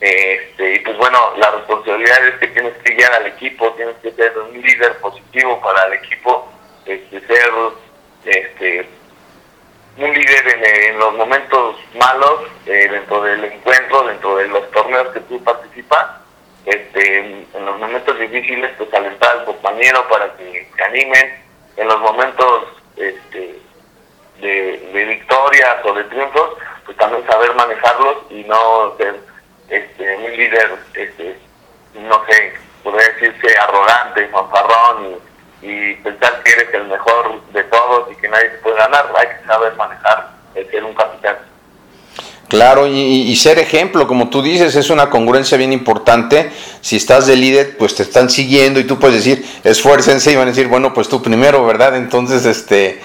Este, 0.00 0.75
y 0.75 0.79
pues 0.81 0.97
bueno 0.97 1.19
la 1.38 1.50
responsabilidad 1.50 2.29
es 2.29 2.35
que 2.37 2.49
tienes 2.49 2.75
que 2.85 2.95
guiar 2.95 3.12
al 3.15 3.27
equipo 3.27 3.73
tienes 3.73 3.97
que 3.97 4.12
ser 4.12 4.38
un 4.38 4.53
líder 4.62 4.97
positivo 4.99 5.61
para 5.61 5.87
el 5.87 5.95
equipo 5.95 6.49
este, 6.87 7.21
ser 7.27 7.50
este, 8.25 8.88
un 9.99 10.12
líder 10.12 10.65
en, 10.65 10.99
los 10.99 11.15
momentos 11.15 11.77
malos, 11.99 12.43
eh, 12.67 12.88
dentro 12.91 13.23
del 13.23 13.45
encuentro, 13.45 14.05
dentro 14.05 14.37
de 14.37 14.49
los 14.49 14.71
torneos 14.71 15.09
que 15.09 15.21
tú 15.21 15.43
participas, 15.43 16.07
este, 16.69 17.19
en 17.55 17.65
los 17.65 17.79
momentos 17.79 18.19
difíciles, 18.19 18.71
pues 18.77 18.93
alentar 18.93 19.39
al 19.39 19.45
compañero 19.47 20.07
para 20.09 20.37
que 20.37 20.69
se 20.77 20.85
animen, 20.85 21.43
en 21.79 21.89
los 21.89 21.99
momentos 22.01 22.65
este, 22.97 23.59
de, 24.41 25.05
victorias 25.07 25.77
o 25.85 25.95
de 25.95 26.05
triunfos, 26.05 26.59
pues 26.85 26.97
también 26.99 27.27
saber 27.27 27.55
manejarlos 27.55 28.17
y 28.29 28.45
no 28.45 28.95
ser 28.99 29.19
este, 29.71 30.17
un 30.17 30.31
líder, 30.37 30.77
este, 30.95 31.39
no 31.95 32.23
sé, 32.27 32.53
podría 32.83 33.09
decirse 33.15 33.59
arrogante, 33.59 34.29
fanfarrón 34.29 35.19
y, 35.63 35.95
pensar 35.95 36.43
que 36.43 36.53
eres 36.53 36.75
el 36.75 36.85
mejor 36.85 37.43
de 37.53 37.65
todos 37.65 38.13
y 38.13 38.17
que 38.17 38.29
nadie 38.29 38.51
se 38.51 38.59
puede 38.59 38.77
ganar. 38.77 39.11
Hay 39.17 39.27
que 39.27 39.47
saber 39.47 39.75
manejar 39.77 40.29
el 40.55 40.71
ser 40.71 40.85
un 40.85 40.95
capitán. 40.95 41.39
Claro, 42.49 42.87
y, 42.87 43.37
ser 43.37 43.59
ejemplo, 43.59 44.09
como 44.09 44.31
tú 44.31 44.40
dices, 44.40 44.75
es 44.75 44.88
una 44.88 45.11
congruencia 45.11 45.59
bien 45.59 45.71
importante. 45.75 46.50
Si 46.81 46.97
estás 46.97 47.26
de 47.26 47.37
líder, 47.37 47.76
pues 47.76 47.95
te 47.95 48.02
están 48.02 48.31
siguiendo 48.31 48.81
y 48.81 48.85
tú 48.85 48.99
puedes 48.99 49.17
decir, 49.17 49.45
esfuércense 49.64 50.33
y 50.33 50.37
van 50.37 50.49
a 50.49 50.52
decir, 50.52 50.67
bueno, 50.67 50.95
pues 50.95 51.11
tú 51.11 51.21
primero, 51.23 51.67
¿verdad? 51.67 51.95
Entonces, 51.97 52.47
este, 52.47 53.02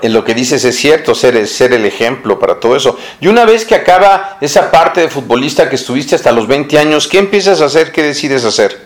en 0.00 0.12
lo 0.14 0.24
que 0.24 0.32
dices 0.32 0.64
es 0.64 0.76
cierto, 0.76 1.14
ser, 1.14 1.46
ser 1.46 1.74
el 1.74 1.84
ejemplo 1.84 2.38
para 2.38 2.58
todo 2.58 2.74
eso. 2.74 2.98
Y 3.20 3.28
una 3.28 3.44
vez 3.44 3.66
que 3.66 3.74
acaba 3.74 4.38
esa 4.40 4.70
parte 4.70 5.02
de 5.02 5.08
futbolista 5.08 5.68
que 5.68 5.76
estuviste 5.76 6.14
hasta 6.14 6.32
los 6.32 6.46
20 6.46 6.78
años, 6.78 7.06
¿qué 7.06 7.18
empiezas 7.18 7.60
a 7.60 7.66
hacer? 7.66 7.92
¿Qué 7.92 8.02
decides 8.02 8.46
hacer? 8.46 8.80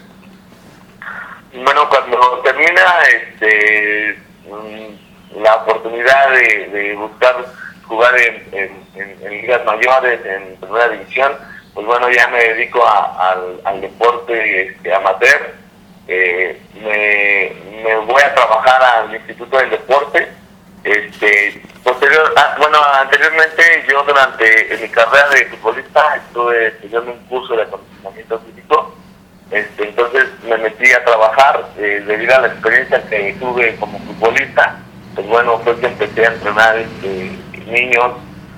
Bueno, 1.54 1.88
cuando 1.88 2.40
termina 2.42 2.82
este, 3.14 4.18
mm, 4.50 5.40
la 5.40 5.54
oportunidad 5.54 6.32
de, 6.32 6.68
de 6.72 6.96
buscar 6.96 7.46
jugar 7.90 8.14
en, 8.52 8.70
ligas 9.28 9.64
mayores, 9.64 10.24
en 10.24 10.56
primera 10.56 10.88
división, 10.90 11.32
pues 11.74 11.84
bueno, 11.86 12.08
ya 12.08 12.28
me 12.28 12.38
dedico 12.38 12.86
al, 12.86 13.80
deporte 13.80 14.68
este, 14.68 14.94
amateur. 14.94 15.54
Eh, 16.06 16.60
me, 16.74 17.96
voy 18.06 18.22
a 18.22 18.34
trabajar 18.34 18.82
al 18.82 19.14
Instituto 19.14 19.58
del 19.58 19.70
Deporte. 19.70 20.28
Este, 20.84 21.62
posterior, 21.82 22.32
ah, 22.36 22.54
bueno, 22.58 22.78
anteriormente 23.00 23.84
yo 23.88 24.02
durante 24.04 24.78
mi 24.80 24.88
carrera 24.88 25.28
de 25.30 25.46
futbolista 25.46 26.16
estuve 26.16 26.68
estudiando 26.68 27.12
un 27.12 27.18
curso 27.26 27.54
de 27.56 27.62
acondicionamiento 27.62 28.40
físico. 28.40 28.94
Este, 29.50 29.88
entonces 29.88 30.26
me 30.44 30.56
metí 30.58 30.90
a 30.92 31.04
trabajar 31.04 31.68
eh, 31.76 32.02
debido 32.06 32.36
a 32.36 32.40
la 32.40 32.46
experiencia 32.46 33.02
que 33.08 33.36
tuve 33.40 33.74
como 33.76 33.98
futbolista. 33.98 34.78
Pues 35.14 35.26
bueno, 35.26 35.58
fue 35.58 35.78
que 35.80 35.86
empecé 35.86 36.24
a 36.24 36.32
entrenar 36.32 36.78
este, 36.78 37.32
niños 37.66 38.12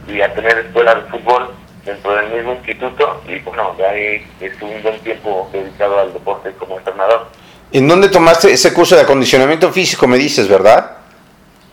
y 0.09 0.21
a 0.21 0.32
tener 0.35 0.59
escuela 0.59 0.94
de 0.94 1.02
fútbol 1.02 1.54
dentro 1.85 2.14
del 2.14 2.28
mismo 2.30 2.52
instituto 2.54 3.23
y 3.26 3.38
bueno, 3.40 3.75
de 3.76 3.87
ahí 3.87 4.26
estuve 4.40 4.76
un 4.76 4.82
buen 4.82 4.99
tiempo 5.00 5.49
dedicado 5.52 5.99
al 5.99 6.12
deporte 6.12 6.52
como 6.59 6.78
entrenador. 6.78 7.28
¿En 7.73 7.88
dónde 7.88 8.09
tomaste 8.09 8.52
ese 8.52 8.73
curso 8.73 8.94
de 8.94 9.02
acondicionamiento 9.02 9.73
físico, 9.73 10.06
me 10.06 10.18
dices, 10.18 10.47
verdad? 10.49 10.99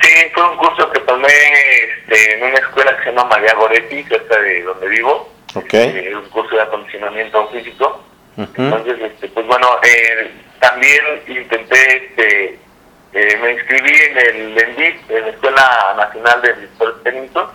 Sí, 0.02 0.10
fue 0.34 0.50
un 0.50 0.58
curso 0.58 0.90
que 0.92 1.00
tomé 1.02 1.28
este, 1.28 2.38
en 2.38 2.44
una 2.44 2.58
escuela 2.58 2.96
que 2.98 3.04
se 3.04 3.10
llama 3.10 3.26
María 3.26 3.54
Goretti, 3.56 4.04
cerca 4.04 4.40
de 4.40 4.64
donde 4.64 4.88
vivo. 4.88 5.30
Okay. 5.54 5.90
Eh, 5.90 6.16
un 6.16 6.30
curso 6.30 6.56
de 6.56 6.62
acondicionamiento 6.62 7.48
físico. 7.50 8.02
Entonces, 8.38 8.98
este, 9.02 9.28
pues 9.28 9.46
bueno, 9.48 9.68
eh, 9.84 10.32
también 10.60 11.02
intenté 11.28 12.06
este, 12.06 12.60
eh, 13.14 13.38
me 13.42 13.54
inscribí 13.54 13.92
en 13.92 14.18
el 14.18 14.58
ENDIP, 14.58 15.10
en 15.12 15.22
la 15.22 15.30
Escuela 15.30 15.94
Nacional 15.98 16.42
de 16.42 16.54
Directores 16.54 17.04
Técnicos. 17.04 17.50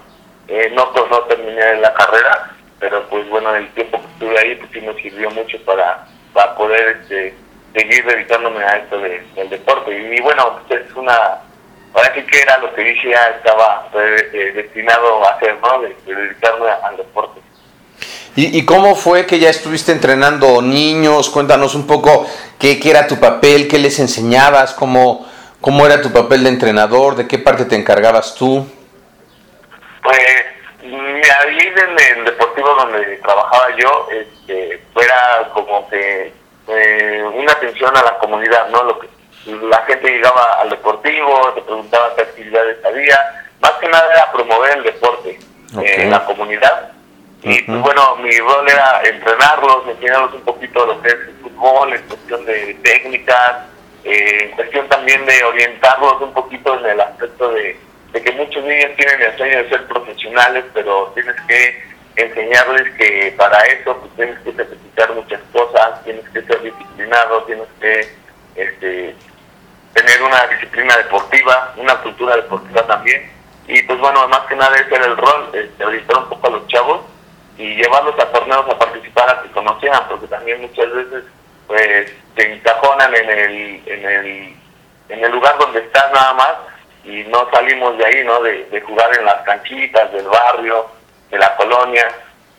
Eh, 0.48 0.72
no, 0.74 0.92
pues, 0.92 1.04
no 1.10 1.20
terminé 1.20 1.76
la 1.76 1.94
carrera, 1.94 2.50
pero 2.80 3.02
pues 3.08 3.28
bueno, 3.28 3.54
el 3.54 3.68
tiempo 3.70 4.00
que 4.00 4.06
estuve 4.12 4.38
ahí 4.38 4.56
pues 4.56 4.70
sí 4.72 4.80
me 4.80 4.94
sirvió 5.00 5.30
mucho 5.30 5.56
para, 5.64 6.06
para 6.32 6.54
poder 6.56 6.98
este, 7.00 7.34
seguir 7.72 8.04
dedicándome 8.04 8.64
a 8.64 8.78
esto 8.78 8.98
del 8.98 9.50
deporte. 9.50 9.96
Y, 9.96 10.20
bueno, 10.20 10.60
pues 10.68 10.82
es 10.82 10.94
una, 10.96 11.14
ahora 11.94 12.12
sí 12.14 12.22
que 12.22 12.40
era 12.40 12.58
lo 12.58 12.74
que 12.74 12.82
dije, 12.82 13.10
ya 13.10 13.28
estaba 13.36 13.88
eh, 13.94 14.52
destinado 14.54 15.24
a 15.24 15.34
hacer, 15.34 15.56
¿no? 15.62 15.80
De, 15.82 15.96
dedicarme 16.04 16.66
al 16.82 16.96
deporte. 16.96 17.40
¿Y, 18.36 18.58
¿Y, 18.58 18.64
cómo 18.64 18.96
fue 18.96 19.26
que 19.26 19.38
ya 19.38 19.50
estuviste 19.50 19.92
entrenando 19.92 20.60
niños? 20.60 21.30
Cuéntanos 21.30 21.76
un 21.76 21.86
poco 21.86 22.26
qué, 22.58 22.80
qué 22.80 22.90
era 22.90 23.06
tu 23.06 23.20
papel, 23.20 23.68
qué 23.68 23.78
les 23.78 24.00
enseñabas, 24.00 24.74
cómo, 24.74 25.24
¿Cómo 25.64 25.86
era 25.86 26.02
tu 26.02 26.12
papel 26.12 26.44
de 26.44 26.50
entrenador? 26.50 27.16
¿De 27.16 27.26
qué 27.26 27.38
parte 27.38 27.64
te 27.64 27.74
encargabas 27.74 28.34
tú? 28.34 28.70
Pues 30.02 30.18
ahí 30.82 31.58
en 31.58 32.18
el 32.18 32.24
deportivo 32.26 32.68
donde 32.74 33.16
trabajaba 33.22 33.74
yo, 33.74 34.06
este, 34.12 34.82
era 34.94 35.48
como 35.54 35.88
que 35.88 36.34
eh, 36.68 37.24
una 37.32 37.52
atención 37.52 37.96
a 37.96 38.02
la 38.02 38.18
comunidad, 38.18 38.68
¿no? 38.68 38.82
Lo 38.82 38.98
que, 38.98 39.08
la 39.46 39.78
gente 39.86 40.10
llegaba 40.10 40.60
al 40.60 40.68
deportivo, 40.68 41.54
te 41.54 41.62
preguntaba 41.62 42.14
qué 42.14 42.22
actividades 42.24 42.84
había, 42.84 43.18
más 43.62 43.72
que 43.80 43.88
nada 43.88 44.12
era 44.12 44.32
promover 44.32 44.76
el 44.76 44.84
deporte 44.84 45.38
en 45.80 46.10
la 46.10 46.26
comunidad. 46.26 46.92
Y 47.42 47.62
pues 47.62 47.80
bueno, 47.80 48.16
mi 48.16 48.36
rol 48.38 48.68
era 48.68 49.00
entrenarlos, 49.02 49.88
enseñarlos 49.88 50.34
un 50.34 50.42
poquito 50.42 50.84
lo 50.84 51.00
que 51.00 51.08
es 51.08 51.14
el 51.14 51.34
fútbol, 51.42 51.94
en 51.94 52.02
cuestión 52.02 52.44
de 52.44 52.74
técnicas, 52.82 53.73
eh, 54.04 54.52
cuestión 54.54 54.86
también 54.88 55.24
de 55.24 55.42
orientarlos 55.44 56.20
un 56.20 56.34
poquito 56.34 56.78
en 56.78 56.86
el 56.86 57.00
aspecto 57.00 57.50
de, 57.52 57.78
que 58.12 58.32
muchos 58.32 58.62
niños 58.62 58.92
tienen 58.96 59.20
el 59.20 59.36
sueño 59.36 59.58
de 59.62 59.68
ser 59.70 59.86
profesionales, 59.86 60.64
pero 60.74 61.10
tienes 61.14 61.34
que 61.48 61.82
enseñarles 62.16 62.94
que 62.96 63.34
para 63.36 63.58
eso 63.64 63.96
pues, 63.98 64.12
tienes 64.14 64.38
que 64.40 64.52
necesitar 64.52 65.12
muchas 65.14 65.40
cosas, 65.52 66.04
tienes 66.04 66.28
que 66.28 66.42
ser 66.42 66.62
disciplinado, 66.62 67.42
tienes 67.44 67.66
que 67.80 68.08
este, 68.56 69.16
tener 69.94 70.22
una 70.22 70.46
disciplina 70.48 70.96
deportiva, 70.98 71.74
una 71.76 71.96
cultura 72.02 72.36
deportiva 72.36 72.86
también. 72.86 73.30
Y 73.66 73.82
pues 73.82 73.98
bueno, 73.98 74.28
más 74.28 74.40
que 74.40 74.54
nada 74.54 74.76
ese 74.76 74.94
era 74.94 75.06
el 75.06 75.16
rol, 75.16 75.50
este, 75.54 75.84
orientar 75.84 76.18
un 76.18 76.28
poco 76.28 76.46
a 76.46 76.50
los 76.50 76.66
chavos 76.68 77.00
y 77.56 77.74
llevarlos 77.76 78.18
a 78.18 78.30
torneos 78.30 78.68
a 78.68 78.78
participar 78.78 79.30
a 79.30 79.42
que 79.42 79.50
conocieran, 79.50 80.06
porque 80.08 80.26
también 80.26 80.60
muchas 80.60 80.92
veces 80.92 81.24
pues 81.66 82.12
te 82.34 82.52
encajonan 82.52 83.14
en 83.14 83.30
el, 83.30 83.82
en 83.86 84.04
el, 84.04 84.56
en 85.08 85.24
el 85.24 85.32
lugar 85.32 85.58
donde 85.58 85.80
estás 85.80 86.12
nada 86.12 86.34
más 86.34 86.52
y 87.04 87.22
no 87.24 87.48
salimos 87.52 87.96
de 87.98 88.06
ahí, 88.06 88.24
¿no? 88.24 88.40
De, 88.42 88.80
jugar 88.80 89.16
en 89.18 89.24
las 89.24 89.42
canchitas 89.42 90.12
del 90.12 90.26
barrio, 90.26 90.86
de 91.30 91.38
la 91.38 91.54
colonia. 91.56 92.06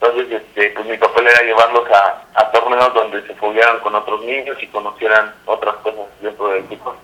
Entonces, 0.00 0.42
este, 0.42 0.70
pues 0.70 0.86
mi 0.86 0.96
papel 0.98 1.26
era 1.26 1.42
llevarlos 1.42 1.88
a, 1.90 2.22
a 2.34 2.50
torneos 2.50 2.92
donde 2.94 3.26
se 3.26 3.34
foguearan 3.34 3.80
con 3.80 3.94
otros 3.94 4.22
niños 4.22 4.56
y 4.60 4.66
conocieran 4.68 5.34
otras 5.46 5.76
cosas 5.76 6.06
dentro 6.20 6.48
del 6.48 6.64
equipo. 6.64 6.94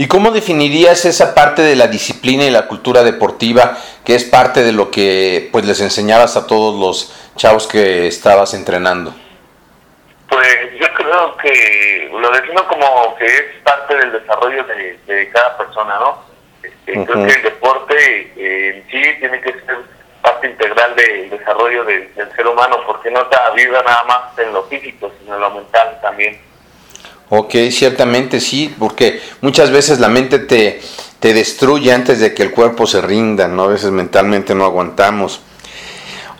¿Y 0.00 0.06
cómo 0.06 0.30
definirías 0.30 1.04
esa 1.06 1.34
parte 1.34 1.60
de 1.62 1.74
la 1.74 1.88
disciplina 1.88 2.44
y 2.44 2.50
la 2.50 2.68
cultura 2.68 3.02
deportiva 3.02 3.76
que 4.04 4.14
es 4.14 4.22
parte 4.22 4.62
de 4.62 4.70
lo 4.70 4.92
que 4.92 5.48
pues 5.50 5.64
les 5.64 5.80
enseñabas 5.80 6.36
a 6.36 6.46
todos 6.46 6.78
los 6.78 7.30
chavos 7.36 7.66
que 7.66 8.06
estabas 8.06 8.54
entrenando? 8.54 9.12
Pues 10.28 10.56
yo 10.80 10.86
creo 11.08 11.36
que 11.36 12.08
lo 12.12 12.30
defino 12.30 12.66
como 12.68 13.16
que 13.16 13.26
es 13.26 13.42
parte 13.64 13.96
del 13.96 14.12
desarrollo 14.12 14.64
de, 14.64 15.30
cada 15.32 15.56
persona, 15.56 15.98
¿no? 15.98 16.22
Este, 16.62 17.04
creo 17.04 17.26
que 17.26 17.32
el 17.32 17.42
deporte 17.42 18.32
eh, 18.36 18.76
en 18.76 18.90
sí 18.90 19.18
tiene 19.18 19.40
que 19.40 19.52
ser 19.52 19.78
parte 20.22 20.48
integral 20.48 20.94
del 20.96 21.30
desarrollo 21.30 21.84
del 21.84 22.10
ser 22.14 22.46
humano, 22.46 22.78
porque 22.86 23.10
no 23.10 23.22
está 23.22 23.50
viva 23.50 23.82
nada 23.82 24.04
más 24.04 24.38
en 24.38 24.52
lo 24.52 24.64
físico, 24.64 25.10
sino 25.20 25.36
en 25.36 25.40
lo 25.40 25.50
mental 25.50 25.98
también. 26.02 26.40
Ok, 27.30 27.54
ciertamente 27.70 28.40
sí, 28.40 28.74
porque 28.78 29.20
muchas 29.42 29.70
veces 29.70 30.00
la 30.00 30.08
mente 30.08 30.38
te, 30.38 30.80
te 31.20 31.32
destruye 31.34 31.92
antes 31.92 32.20
de 32.20 32.34
que 32.34 32.42
el 32.42 32.50
cuerpo 32.52 32.86
se 32.86 33.00
rinda, 33.00 33.48
¿no? 33.48 33.64
A 33.64 33.68
veces 33.68 33.90
mentalmente 33.90 34.54
no 34.54 34.64
aguantamos. 34.64 35.42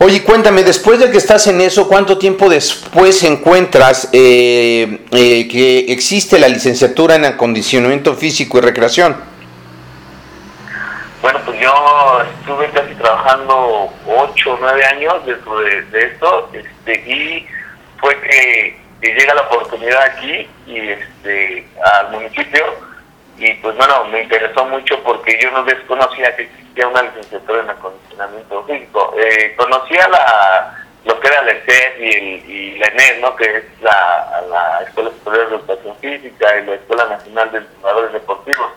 Oye, 0.00 0.22
cuéntame, 0.22 0.62
después 0.62 1.00
de 1.00 1.10
que 1.10 1.18
estás 1.18 1.48
en 1.48 1.60
eso, 1.60 1.88
¿cuánto 1.88 2.18
tiempo 2.18 2.48
después 2.48 3.24
encuentras 3.24 4.08
eh, 4.12 5.04
eh, 5.10 5.48
que 5.48 5.92
existe 5.92 6.38
la 6.38 6.46
licenciatura 6.46 7.16
en 7.16 7.24
acondicionamiento 7.24 8.14
físico 8.14 8.58
y 8.58 8.60
recreación? 8.60 9.16
Bueno, 11.20 11.40
pues 11.44 11.58
yo 11.58 12.22
estuve 12.38 12.70
casi 12.70 12.94
trabajando 12.94 13.92
8 14.06 14.52
o 14.52 14.58
9 14.60 14.84
años 14.84 15.26
dentro 15.26 15.58
de, 15.58 15.84
esto 15.92 16.48
este, 16.52 16.94
y 17.10 17.46
fue 18.00 18.20
que, 18.20 18.78
llega 19.02 19.34
la 19.34 19.42
oportunidad 19.42 20.00
aquí 20.00 20.48
y 20.68 20.78
este, 20.90 21.66
al 21.82 22.12
municipio 22.12 22.64
y 23.38 23.54
pues 23.54 23.76
bueno, 23.76 24.04
me 24.06 24.22
interesó 24.22 24.64
mucho 24.64 25.00
porque 25.04 25.38
yo 25.40 25.50
no 25.52 25.62
desconocía 25.64 26.34
que 26.34 26.42
existía 26.42 26.88
una 26.88 27.02
licenciatura 27.02 27.62
en 27.62 27.70
acondicionamiento 27.70 28.64
físico. 28.64 29.14
Eh, 29.16 29.54
conocía 29.56 30.08
la, 30.08 30.84
lo 31.04 31.18
que 31.20 31.28
era 31.28 31.42
la 31.42 31.52
ESES 31.52 32.00
y, 32.00 32.08
el, 32.08 32.50
y 32.50 32.78
la 32.78 32.88
¿no? 33.20 33.36
que 33.36 33.44
es 33.44 33.64
la, 33.80 34.42
la 34.50 34.82
Escuela 34.86 35.10
Superior 35.10 35.50
de 35.50 35.56
Educación 35.56 35.96
Física 36.00 36.58
y 36.58 36.66
la 36.66 36.74
Escuela 36.74 37.06
Nacional 37.06 37.52
de 37.52 37.58
Entrenadores 37.58 38.12
Deportivos, 38.12 38.72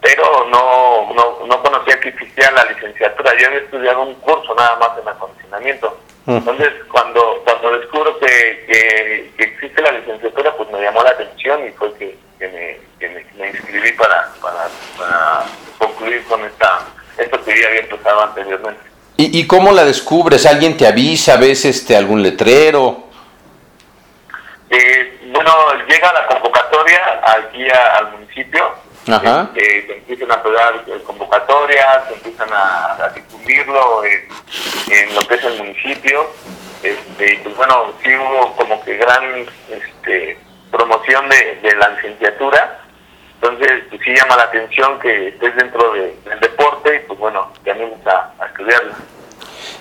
pero 0.00 0.46
no, 0.50 1.12
no, 1.14 1.46
no 1.46 1.62
conocía 1.62 2.00
que 2.00 2.08
existía 2.08 2.50
la 2.50 2.64
licenciatura. 2.64 3.32
Yo 3.38 3.46
había 3.46 3.60
estudiado 3.60 4.02
un 4.02 4.14
curso 4.16 4.54
nada 4.56 4.76
más 4.76 4.90
en 5.00 5.08
acondicionamiento. 5.08 5.98
Entonces, 6.26 6.70
cuando 6.90 7.33
anteriormente. 18.22 18.80
¿Y, 19.16 19.40
¿Y 19.40 19.46
cómo 19.46 19.72
la 19.72 19.84
descubres? 19.84 20.46
¿Alguien 20.46 20.76
te 20.76 20.86
avisa? 20.86 21.36
¿Ves 21.36 21.64
este, 21.64 21.96
algún 21.96 22.22
letrero? 22.22 23.04
Eh, 24.70 25.30
bueno, 25.32 25.52
llega 25.88 26.12
la 26.12 26.26
convocatoria 26.26 27.20
aquí 27.22 27.68
al 27.70 28.12
municipio 28.12 28.84
Ajá. 29.06 29.50
Este, 29.54 29.86
se 29.86 29.94
empiezan 29.98 30.32
a 30.32 30.42
pegar 30.42 30.82
convocatorias, 31.04 32.08
se 32.08 32.14
empiezan 32.14 32.48
a, 32.52 33.12
difundirlo 33.14 34.02
en, 34.04 35.14
lo 35.14 35.20
que 35.26 35.34
es 35.34 35.44
el 35.44 35.58
municipio. 35.58 36.30
Este, 36.82 37.40
pues 37.42 37.56
bueno, 37.56 37.92
sí 38.02 38.14
hubo 38.14 38.56
como 38.56 38.82
que 38.84 38.96
gran 38.96 39.46
este, 39.70 40.38
promoción 40.70 41.28
de, 41.28 41.74
la 41.76 41.88
licenciatura. 41.90 42.80
Entonces, 43.44 43.82
pues 43.90 44.00
sí 44.02 44.10
llama 44.16 44.36
la 44.36 44.44
atención 44.44 44.98
que 45.00 45.28
estés 45.28 45.54
dentro 45.56 45.92
del 45.92 46.40
deporte 46.40 46.96
y 46.96 47.06
pues 47.06 47.18
bueno, 47.18 47.52
te 47.62 47.72
animas 47.72 48.00
a, 48.06 48.32
a 48.42 48.46
estudiarlo. 48.46 48.94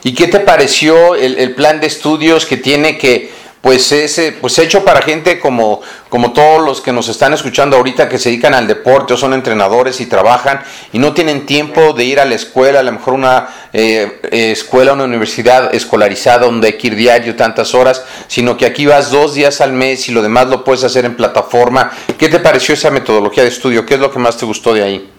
¿Y 0.03 0.13
qué 0.13 0.27
te 0.27 0.41
pareció 0.41 1.15
el, 1.15 1.39
el 1.39 1.55
plan 1.55 1.79
de 1.79 1.87
estudios 1.87 2.45
que 2.45 2.57
tiene 2.57 2.97
que 2.97 3.31
pues 3.63 3.93
es 3.93 4.17
eh, 4.19 4.37
pues 4.41 4.59
hecho 4.59 4.83
para 4.83 5.01
gente 5.01 5.39
como, 5.39 5.79
como 6.09 6.33
todos 6.33 6.61
los 6.61 6.81
que 6.81 6.91
nos 6.91 7.07
están 7.07 7.31
escuchando 7.31 7.77
ahorita 7.77 8.09
que 8.09 8.19
se 8.19 8.27
dedican 8.27 8.53
al 8.53 8.67
deporte 8.67 9.13
o 9.13 9.17
son 9.17 9.33
entrenadores 9.33 10.01
y 10.01 10.05
trabajan 10.05 10.59
y 10.91 10.99
no 10.99 11.13
tienen 11.13 11.45
tiempo 11.45 11.93
de 11.93 12.03
ir 12.03 12.19
a 12.19 12.25
la 12.25 12.35
escuela, 12.35 12.81
a 12.81 12.83
lo 12.83 12.91
mejor 12.91 13.13
una 13.13 13.47
eh, 13.71 14.19
escuela, 14.51 14.91
una 14.91 15.05
universidad 15.05 15.73
escolarizada 15.73 16.39
donde 16.39 16.67
hay 16.67 16.73
que 16.73 16.87
ir 16.87 16.97
diario 16.97 17.37
tantas 17.37 17.73
horas, 17.73 18.03
sino 18.27 18.57
que 18.57 18.65
aquí 18.65 18.85
vas 18.85 19.11
dos 19.11 19.33
días 19.33 19.61
al 19.61 19.71
mes 19.71 20.09
y 20.09 20.11
lo 20.11 20.21
demás 20.21 20.47
lo 20.47 20.65
puedes 20.65 20.83
hacer 20.83 21.05
en 21.05 21.15
plataforma. 21.15 21.89
¿Qué 22.17 22.27
te 22.27 22.41
pareció 22.41 22.73
esa 22.73 22.91
metodología 22.91 23.43
de 23.43 23.49
estudio? 23.49 23.85
¿Qué 23.85 23.93
es 23.93 24.01
lo 24.01 24.11
que 24.11 24.19
más 24.19 24.35
te 24.35 24.45
gustó 24.45 24.73
de 24.73 24.83
ahí? 24.83 25.12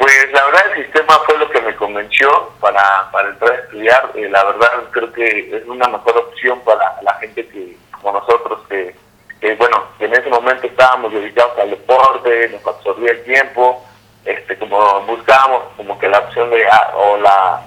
Pues 0.00 0.32
la 0.32 0.46
verdad 0.46 0.62
el 0.74 0.84
sistema 0.84 1.12
fue 1.26 1.36
lo 1.36 1.50
que 1.50 1.60
me 1.60 1.76
convenció 1.76 2.54
para, 2.58 3.10
para 3.12 3.28
entrar 3.28 3.52
a 3.52 3.56
estudiar. 3.56 4.10
Eh, 4.14 4.30
la 4.30 4.44
verdad 4.44 4.68
creo 4.92 5.12
que 5.12 5.54
es 5.54 5.66
una 5.66 5.88
mejor 5.88 6.16
opción 6.16 6.58
para 6.60 6.96
la 7.02 7.12
gente 7.16 7.46
que 7.46 7.76
como 7.90 8.18
nosotros 8.18 8.60
que, 8.70 8.94
bueno, 9.56 9.84
en 9.98 10.14
ese 10.14 10.30
momento 10.30 10.66
estábamos 10.66 11.12
dedicados 11.12 11.52
al 11.58 11.68
deporte, 11.68 12.48
nos 12.48 12.66
absorbía 12.66 13.10
el 13.10 13.24
tiempo, 13.24 13.86
este 14.24 14.56
como 14.56 15.02
buscábamos 15.02 15.64
como 15.76 15.98
que 15.98 16.08
la 16.08 16.20
opción 16.20 16.48
de 16.48 16.66
ah, 16.66 16.92
o 16.94 17.18
la, 17.18 17.60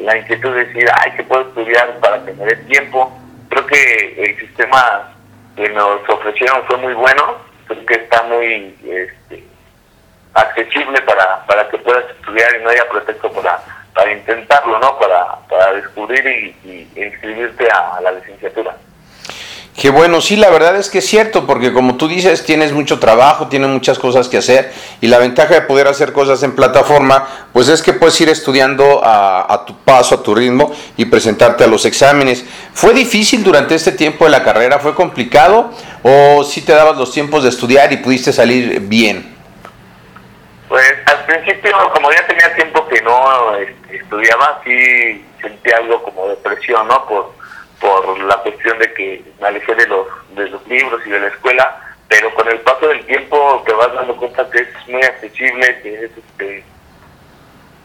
la 0.00 0.18
inquietud 0.18 0.54
de 0.54 0.66
decir, 0.66 0.86
ay, 1.02 1.12
que 1.12 1.24
puedo 1.24 1.48
estudiar 1.48 1.98
para 2.00 2.22
que 2.26 2.34
me 2.34 2.44
dé 2.44 2.56
tiempo. 2.56 3.10
Creo 3.48 3.66
que 3.66 4.22
el 4.22 4.38
sistema 4.38 5.14
que 5.56 5.66
nos 5.70 6.06
ofrecieron 6.10 6.62
fue 6.66 6.76
muy 6.76 6.92
bueno, 6.92 7.36
creo 7.66 7.86
que 7.86 7.94
está 7.94 8.22
muy 8.24 8.76
este, 8.84 9.44
accesible 10.34 11.00
para, 11.02 11.44
para 11.46 11.68
que 11.68 11.78
puedas 11.78 12.04
estudiar 12.10 12.48
y 12.58 12.64
no 12.64 12.70
haya 12.70 12.88
pretexto 12.88 13.32
para, 13.32 13.60
para 13.94 14.12
intentarlo, 14.12 14.78
¿no? 14.78 14.98
Para, 14.98 15.36
para 15.48 15.72
descubrir 15.74 16.26
y, 16.26 16.88
inscribirte 16.96 17.68
a, 17.70 18.00
la 18.00 18.12
licenciatura. 18.12 18.76
Qué 19.76 19.88
bueno, 19.88 20.20
sí, 20.20 20.36
la 20.36 20.50
verdad 20.50 20.76
es 20.76 20.90
que 20.90 20.98
es 20.98 21.06
cierto, 21.06 21.46
porque 21.46 21.72
como 21.72 21.96
tú 21.96 22.06
dices, 22.06 22.44
tienes 22.44 22.72
mucho 22.72 22.98
trabajo, 22.98 23.48
tienes 23.48 23.70
muchas 23.70 23.98
cosas 23.98 24.28
que 24.28 24.36
hacer, 24.36 24.70
y 25.00 25.06
la 25.06 25.18
ventaja 25.18 25.54
de 25.54 25.62
poder 25.62 25.86
hacer 25.86 26.12
cosas 26.12 26.42
en 26.42 26.54
plataforma, 26.54 27.26
pues 27.52 27.68
es 27.68 27.80
que 27.80 27.94
puedes 27.94 28.20
ir 28.20 28.28
estudiando 28.28 29.02
a, 29.02 29.52
a, 29.52 29.64
tu 29.64 29.74
paso, 29.78 30.16
a 30.16 30.22
tu 30.22 30.34
ritmo, 30.34 30.70
y 30.98 31.06
presentarte 31.06 31.64
a 31.64 31.66
los 31.66 31.86
exámenes. 31.86 32.44
¿Fue 32.74 32.92
difícil 32.92 33.42
durante 33.42 33.74
este 33.74 33.92
tiempo 33.92 34.26
de 34.26 34.32
la 34.32 34.42
carrera? 34.42 34.80
¿Fue 34.80 34.94
complicado? 34.94 35.70
¿O 36.02 36.44
sí 36.44 36.60
te 36.60 36.72
dabas 36.74 36.98
los 36.98 37.12
tiempos 37.12 37.42
de 37.42 37.48
estudiar 37.48 37.90
y 37.92 37.98
pudiste 37.98 38.34
salir 38.34 38.80
bien? 38.80 39.39
Pues 40.70 40.94
al 41.06 41.24
principio, 41.24 41.76
como 41.92 42.12
ya 42.12 42.24
tenía 42.28 42.54
tiempo 42.54 42.86
que 42.86 43.02
no 43.02 43.56
este, 43.56 43.96
estudiaba, 43.96 44.60
sí 44.62 45.26
sentí 45.42 45.68
algo 45.72 46.00
como 46.00 46.28
depresión, 46.28 46.86
¿no? 46.86 47.04
Por, 47.06 47.32
por 47.80 48.20
la 48.20 48.36
cuestión 48.36 48.78
de 48.78 48.94
que 48.94 49.24
me 49.40 49.48
alejé 49.48 49.74
de 49.74 49.88
los, 49.88 50.06
de 50.36 50.48
los 50.48 50.64
libros 50.68 51.04
y 51.04 51.10
de 51.10 51.18
la 51.18 51.26
escuela, 51.26 51.76
pero 52.06 52.32
con 52.34 52.48
el 52.48 52.60
paso 52.60 52.86
del 52.86 53.04
tiempo 53.04 53.64
te 53.66 53.72
vas 53.72 53.92
dando 53.94 54.16
cuenta 54.16 54.48
que 54.48 54.58
es 54.58 54.68
muy 54.86 55.02
accesible, 55.02 55.80
que 55.82 56.04
es 56.04 56.10
este 56.16 56.64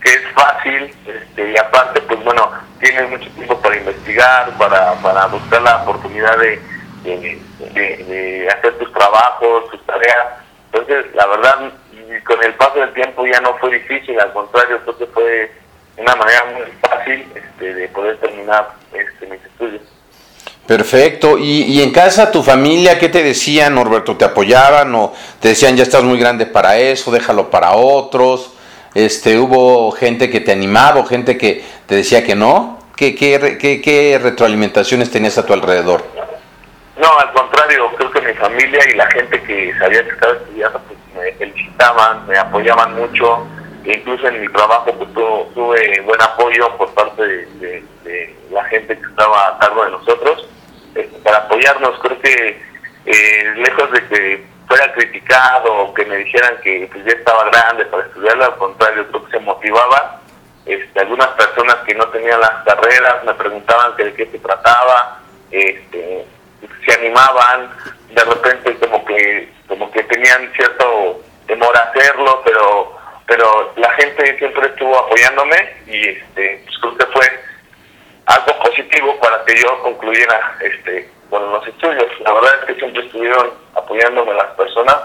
que 0.03 0.09
es 0.09 0.21
fácil, 0.35 0.95
este, 1.07 1.51
y 1.53 1.57
aparte, 1.57 1.99
pues 2.01 2.23
bueno, 2.23 2.51
tienes 2.79 3.09
mucho 3.09 3.27
tiempo 3.31 3.59
para 3.61 3.77
investigar, 3.77 4.55
para, 4.59 4.93
para 5.01 5.25
buscar 5.25 5.59
la 5.63 5.77
oportunidad 5.81 6.37
de, 6.37 6.61
de 7.03 8.47
hacer 8.55 8.77
tus 8.77 8.93
trabajos, 8.93 9.71
tus 9.71 9.83
tareas. 9.87 10.27
Entonces, 10.71 11.15
la 11.15 11.25
verdad, 11.25 11.71
y 12.15 12.21
con 12.21 12.43
el 12.43 12.53
paso 12.53 12.79
del 12.79 12.93
tiempo 12.93 13.25
ya 13.25 13.39
no 13.41 13.55
fue 13.57 13.71
difícil, 13.71 14.19
al 14.19 14.31
contrario, 14.33 14.79
creo 14.83 14.97
que 14.97 15.05
fue 15.07 15.51
una 15.97 16.15
manera 16.15 16.45
muy 16.53 16.71
fácil 16.81 17.25
este, 17.33 17.73
de 17.73 17.87
poder 17.89 18.17
terminar 18.17 18.69
este, 18.93 19.27
mis 19.27 19.43
estudios. 19.43 19.81
Perfecto. 20.67 21.37
¿Y, 21.37 21.63
¿Y, 21.63 21.83
en 21.83 21.91
casa, 21.91 22.31
tu 22.31 22.41
familia, 22.41 22.97
qué 22.97 23.09
te 23.09 23.21
decían, 23.21 23.75
Norberto? 23.75 24.17
¿Te 24.17 24.25
apoyaban 24.25 24.93
o 24.95 25.13
te 25.39 25.49
decían 25.49 25.77
ya 25.77 25.83
estás 25.83 26.03
muy 26.03 26.19
grande 26.19 26.47
para 26.47 26.77
eso, 26.77 27.11
déjalo 27.11 27.51
para 27.51 27.73
otros? 27.73 28.51
Este, 28.95 29.37
¿Hubo 29.37 29.91
gente 29.91 30.29
que 30.29 30.39
te 30.39 30.51
animaba 30.51 31.01
o 31.01 31.05
gente 31.05 31.37
que 31.37 31.63
te 31.85 31.95
decía 31.95 32.23
que 32.23 32.35
no? 32.35 32.79
¿Qué, 32.95 33.13
qué, 33.13 33.57
qué, 33.59 33.81
qué 33.81 34.19
retroalimentaciones 34.21 35.11
tenías 35.11 35.37
a 35.37 35.45
tu 35.45 35.53
alrededor? 35.53 36.03
No, 36.97 37.19
al 37.19 37.31
contrario, 37.33 37.91
creo 37.97 38.09
que 38.09 38.21
mi 38.21 38.33
familia 38.33 38.79
y 38.89 38.95
la 38.95 39.05
gente 39.07 39.41
que 39.43 39.73
sabía 39.77 40.03
que 40.03 40.11
estaba 40.11 40.33
estudiando 40.33 40.79
pues, 40.87 40.99
me 41.15 41.31
felicitaban, 41.33 42.27
me 42.27 42.37
apoyaban 42.37 42.95
mucho, 42.95 43.45
e 43.83 43.93
incluso 43.93 44.27
en 44.27 44.41
mi 44.41 44.47
trabajo 44.49 44.91
pues, 44.93 45.13
tuve 45.53 46.01
buen 46.01 46.21
apoyo 46.21 46.75
por 46.77 46.93
parte 46.93 47.23
de, 47.23 47.83
la 48.51 48.63
gente 48.65 48.97
que 48.97 49.05
estaba 49.05 49.49
a 49.49 49.59
cargo 49.59 49.83
de 49.83 49.91
nosotros 49.91 50.47
este, 50.93 51.17
para 51.19 51.37
apoyarnos. 51.39 51.99
Creo 51.99 52.21
que 52.21 52.61
eh, 53.05 53.53
lejos 53.57 53.91
de 53.91 54.07
que 54.07 54.45
fuera 54.67 54.93
criticado 54.93 55.73
o 55.73 55.93
que 55.93 56.05
me 56.05 56.17
dijeran 56.17 56.55
que 56.63 56.87
pues, 56.91 57.03
ya 57.05 57.11
estaba 57.11 57.49
grande 57.49 57.85
para 57.85 58.05
estudiarlo, 58.05 58.45
al 58.45 58.55
contrario, 58.55 59.07
creo 59.09 59.25
que 59.25 59.31
se 59.31 59.39
motivaba. 59.39 60.21
Este, 60.65 60.99
algunas 60.99 61.27
personas 61.29 61.75
que 61.85 61.93
no 61.93 62.07
tenían 62.07 62.39
las 62.39 62.63
carreras 62.63 63.23
me 63.23 63.33
preguntaban 63.35 63.95
de 63.97 64.13
qué 64.13 64.25
se 64.27 64.39
trataba, 64.39 65.19
este, 65.51 66.25
se 66.85 66.93
animaban, 66.93 67.69
de 68.09 68.23
repente 68.23 68.75
como 68.77 69.05
que 69.05 69.54
como 69.67 69.91
que 69.91 70.03
tenían 70.03 70.51
cierto 70.55 71.21
temor 71.47 71.75
a 71.77 71.83
hacerlo, 71.91 72.41
pero 72.45 72.95
pero 73.27 73.73
la 73.77 73.89
gente 73.93 74.37
siempre 74.37 74.67
estuvo 74.67 74.97
apoyándome 74.97 75.75
y 75.87 76.09
este 76.09 76.63
pues 76.65 76.77
creo 76.79 76.97
que 76.97 77.05
fue 77.07 77.39
algo 78.27 78.59
positivo 78.59 79.19
para 79.19 79.43
que 79.45 79.59
yo 79.59 79.81
concluyera 79.81 80.57
este 80.61 81.09
con 81.29 81.51
los 81.51 81.67
estudios. 81.67 82.05
La 82.21 82.33
verdad 82.33 82.51
es 82.59 82.65
que 82.65 82.75
siempre 82.75 83.05
estuvieron 83.05 83.51
apoyándome 83.75 84.33
las 84.33 84.53
personas 84.55 84.97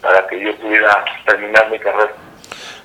para 0.00 0.26
que 0.26 0.40
yo 0.40 0.56
pudiera 0.56 1.04
terminar 1.26 1.70
mi 1.70 1.78
carrera. 1.78 2.12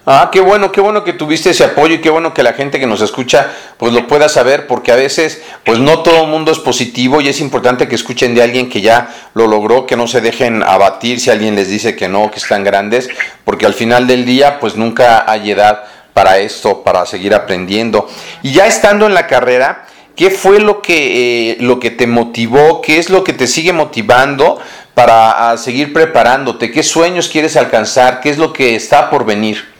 Ah, 0.03 0.29
qué 0.31 0.41
bueno, 0.41 0.71
qué 0.71 0.81
bueno 0.81 1.03
que 1.03 1.13
tuviste 1.13 1.51
ese 1.51 1.63
apoyo 1.63 1.93
y 1.93 2.01
qué 2.01 2.09
bueno 2.09 2.33
que 2.33 2.41
la 2.41 2.53
gente 2.53 2.79
que 2.79 2.87
nos 2.87 3.01
escucha 3.01 3.51
pues 3.77 3.93
lo 3.93 4.07
pueda 4.07 4.29
saber 4.29 4.65
porque 4.65 4.91
a 4.91 4.95
veces 4.95 5.43
pues 5.63 5.77
no 5.77 5.99
todo 5.99 6.23
el 6.23 6.27
mundo 6.27 6.51
es 6.51 6.57
positivo 6.57 7.21
y 7.21 7.27
es 7.27 7.39
importante 7.39 7.87
que 7.87 7.93
escuchen 7.93 8.33
de 8.33 8.41
alguien 8.41 8.67
que 8.67 8.81
ya 8.81 9.13
lo 9.35 9.45
logró, 9.45 9.85
que 9.85 9.95
no 9.95 10.07
se 10.07 10.19
dejen 10.19 10.63
abatir 10.63 11.19
si 11.19 11.29
alguien 11.29 11.55
les 11.55 11.69
dice 11.69 11.95
que 11.95 12.07
no, 12.07 12.31
que 12.31 12.39
están 12.39 12.63
grandes, 12.63 13.09
porque 13.45 13.67
al 13.67 13.75
final 13.75 14.07
del 14.07 14.25
día 14.25 14.59
pues 14.59 14.75
nunca 14.75 15.29
hay 15.31 15.51
edad 15.51 15.83
para 16.13 16.39
esto, 16.39 16.81
para 16.81 17.05
seguir 17.05 17.35
aprendiendo. 17.35 18.09
Y 18.41 18.53
ya 18.53 18.65
estando 18.65 19.05
en 19.05 19.13
la 19.13 19.27
carrera, 19.27 19.85
¿qué 20.15 20.31
fue 20.31 20.59
lo 20.59 20.81
que, 20.81 21.51
eh, 21.51 21.57
lo 21.59 21.79
que 21.79 21.91
te 21.91 22.07
motivó? 22.07 22.81
¿Qué 22.81 22.97
es 22.97 23.11
lo 23.11 23.23
que 23.23 23.33
te 23.33 23.45
sigue 23.45 23.71
motivando 23.71 24.59
para 24.95 25.55
seguir 25.57 25.93
preparándote? 25.93 26.71
¿Qué 26.71 26.81
sueños 26.81 27.29
quieres 27.29 27.55
alcanzar? 27.55 28.19
¿Qué 28.19 28.31
es 28.31 28.39
lo 28.39 28.51
que 28.51 28.73
está 28.73 29.11
por 29.11 29.25
venir? 29.25 29.70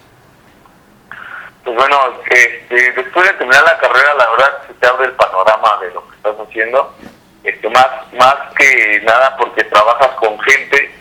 Pues 1.64 1.76
bueno, 1.76 1.98
este, 2.30 2.92
después 2.94 3.26
de 3.28 3.34
terminar 3.34 3.64
la 3.64 3.78
carrera, 3.78 4.14
la 4.16 4.30
verdad 4.32 4.62
se 4.68 4.74
te 4.74 4.88
abre 4.88 5.06
el 5.06 5.14
panorama 5.14 5.78
de 5.82 5.92
lo 5.92 6.08
que 6.08 6.16
estás 6.16 6.36
haciendo. 6.40 6.96
Este, 7.44 7.70
más, 7.70 7.88
más 8.14 8.36
que 8.56 9.02
nada 9.04 9.36
porque 9.38 9.64
trabajas 9.66 10.10
con 10.20 10.40
gente 10.42 10.92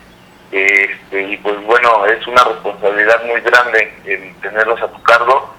este, 0.53 1.23
y 1.23 1.37
pues 1.39 1.63
bueno, 1.65 2.07
es 2.07 2.27
una 2.27 2.43
responsabilidad 2.45 3.25
muy 3.25 3.41
grande 3.41 3.95
el 4.05 4.35
tenerlos 4.41 4.83
a 4.83 4.89
tu 4.89 5.03
cargo. 5.03 5.55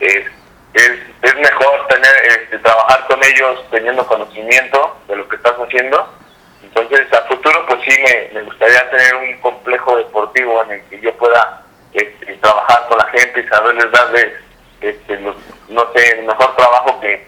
Es, 0.00 0.26
es, 0.74 1.36
mejor 1.36 1.86
tener 1.88 2.14
este, 2.28 2.58
trabajar 2.58 3.06
con 3.08 3.22
ellos 3.24 3.64
teniendo 3.70 4.06
conocimiento 4.06 4.96
de 5.08 5.16
lo 5.16 5.28
que 5.28 5.36
estás 5.36 5.54
haciendo. 5.56 6.14
Entonces, 6.62 7.12
a 7.12 7.22
futuro, 7.22 7.66
pues 7.66 7.80
sí, 7.84 7.94
me, 8.02 8.40
me 8.40 8.42
gustaría 8.42 8.88
tener 8.90 9.16
un 9.16 9.40
complejo 9.40 9.96
deportivo 9.96 10.62
en 10.64 10.72
el 10.72 10.82
que 10.84 11.00
yo 11.00 11.12
pueda 11.16 11.65
este, 11.96 12.34
trabajar 12.34 12.86
con 12.88 12.98
la 12.98 13.06
gente 13.06 13.40
y 13.40 13.48
saberles 13.48 13.90
darles 13.90 14.32
este, 14.80 15.18
no 15.18 15.92
sé, 15.94 16.18
el 16.18 16.26
mejor 16.26 16.54
trabajo 16.56 17.00
que, 17.00 17.26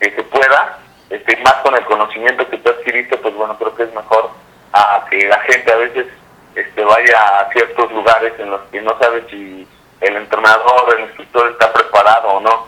que 0.00 0.10
se 0.10 0.22
pueda, 0.24 0.78
este, 1.10 1.36
más 1.38 1.54
con 1.54 1.74
el 1.74 1.84
conocimiento 1.84 2.48
que 2.48 2.58
tú 2.58 2.70
adquiriste, 2.70 3.16
pues 3.18 3.34
bueno, 3.34 3.56
creo 3.58 3.74
que 3.74 3.84
es 3.84 3.94
mejor 3.94 4.30
a 4.72 5.06
que 5.08 5.26
la 5.26 5.38
gente 5.40 5.72
a 5.72 5.76
veces 5.76 6.06
este, 6.54 6.84
vaya 6.84 7.40
a 7.40 7.52
ciertos 7.52 7.92
lugares 7.92 8.32
en 8.38 8.50
los 8.50 8.60
que 8.70 8.82
no 8.82 8.98
sabe 8.98 9.24
si 9.30 9.66
el 10.00 10.16
entrenador, 10.16 10.96
el 10.96 11.04
instructor 11.04 11.50
está 11.50 11.72
preparado 11.72 12.28
o 12.28 12.40
no. 12.40 12.66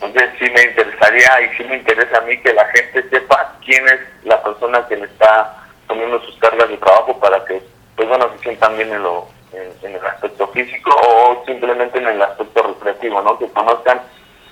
Entonces 0.00 0.30
sí 0.38 0.50
me 0.50 0.62
interesaría 0.62 1.40
y 1.42 1.56
sí 1.56 1.64
me 1.64 1.76
interesa 1.76 2.18
a 2.18 2.22
mí 2.22 2.38
que 2.40 2.52
la 2.54 2.64
gente 2.66 3.02
sepa 3.10 3.54
quién 3.64 3.86
es 3.88 4.00
la 4.24 4.42
persona 4.42 4.86
que 4.88 4.96
le 4.96 5.04
está 5.04 5.56
poniendo 5.86 6.20
sus 6.24 6.36
cargas 6.36 6.68
de 6.68 6.76
trabajo 6.78 7.18
para 7.18 7.44
que, 7.44 7.62
pues 7.96 8.08
bueno, 8.08 8.30
se 8.36 8.44
sientan 8.44 8.76
bien 8.76 8.92
en, 8.92 9.02
lo, 9.02 9.28
en, 9.52 9.94
el 9.94 10.06
aspecto 10.06 10.46
físico 10.48 10.90
o 10.90 11.42
simplemente 11.46 11.98
en 11.98 12.08
el 12.08 12.22
aspecto 12.22 12.62
recreativo, 12.62 13.22
¿no? 13.22 13.38
Que 13.38 13.48
conozcan 13.50 14.00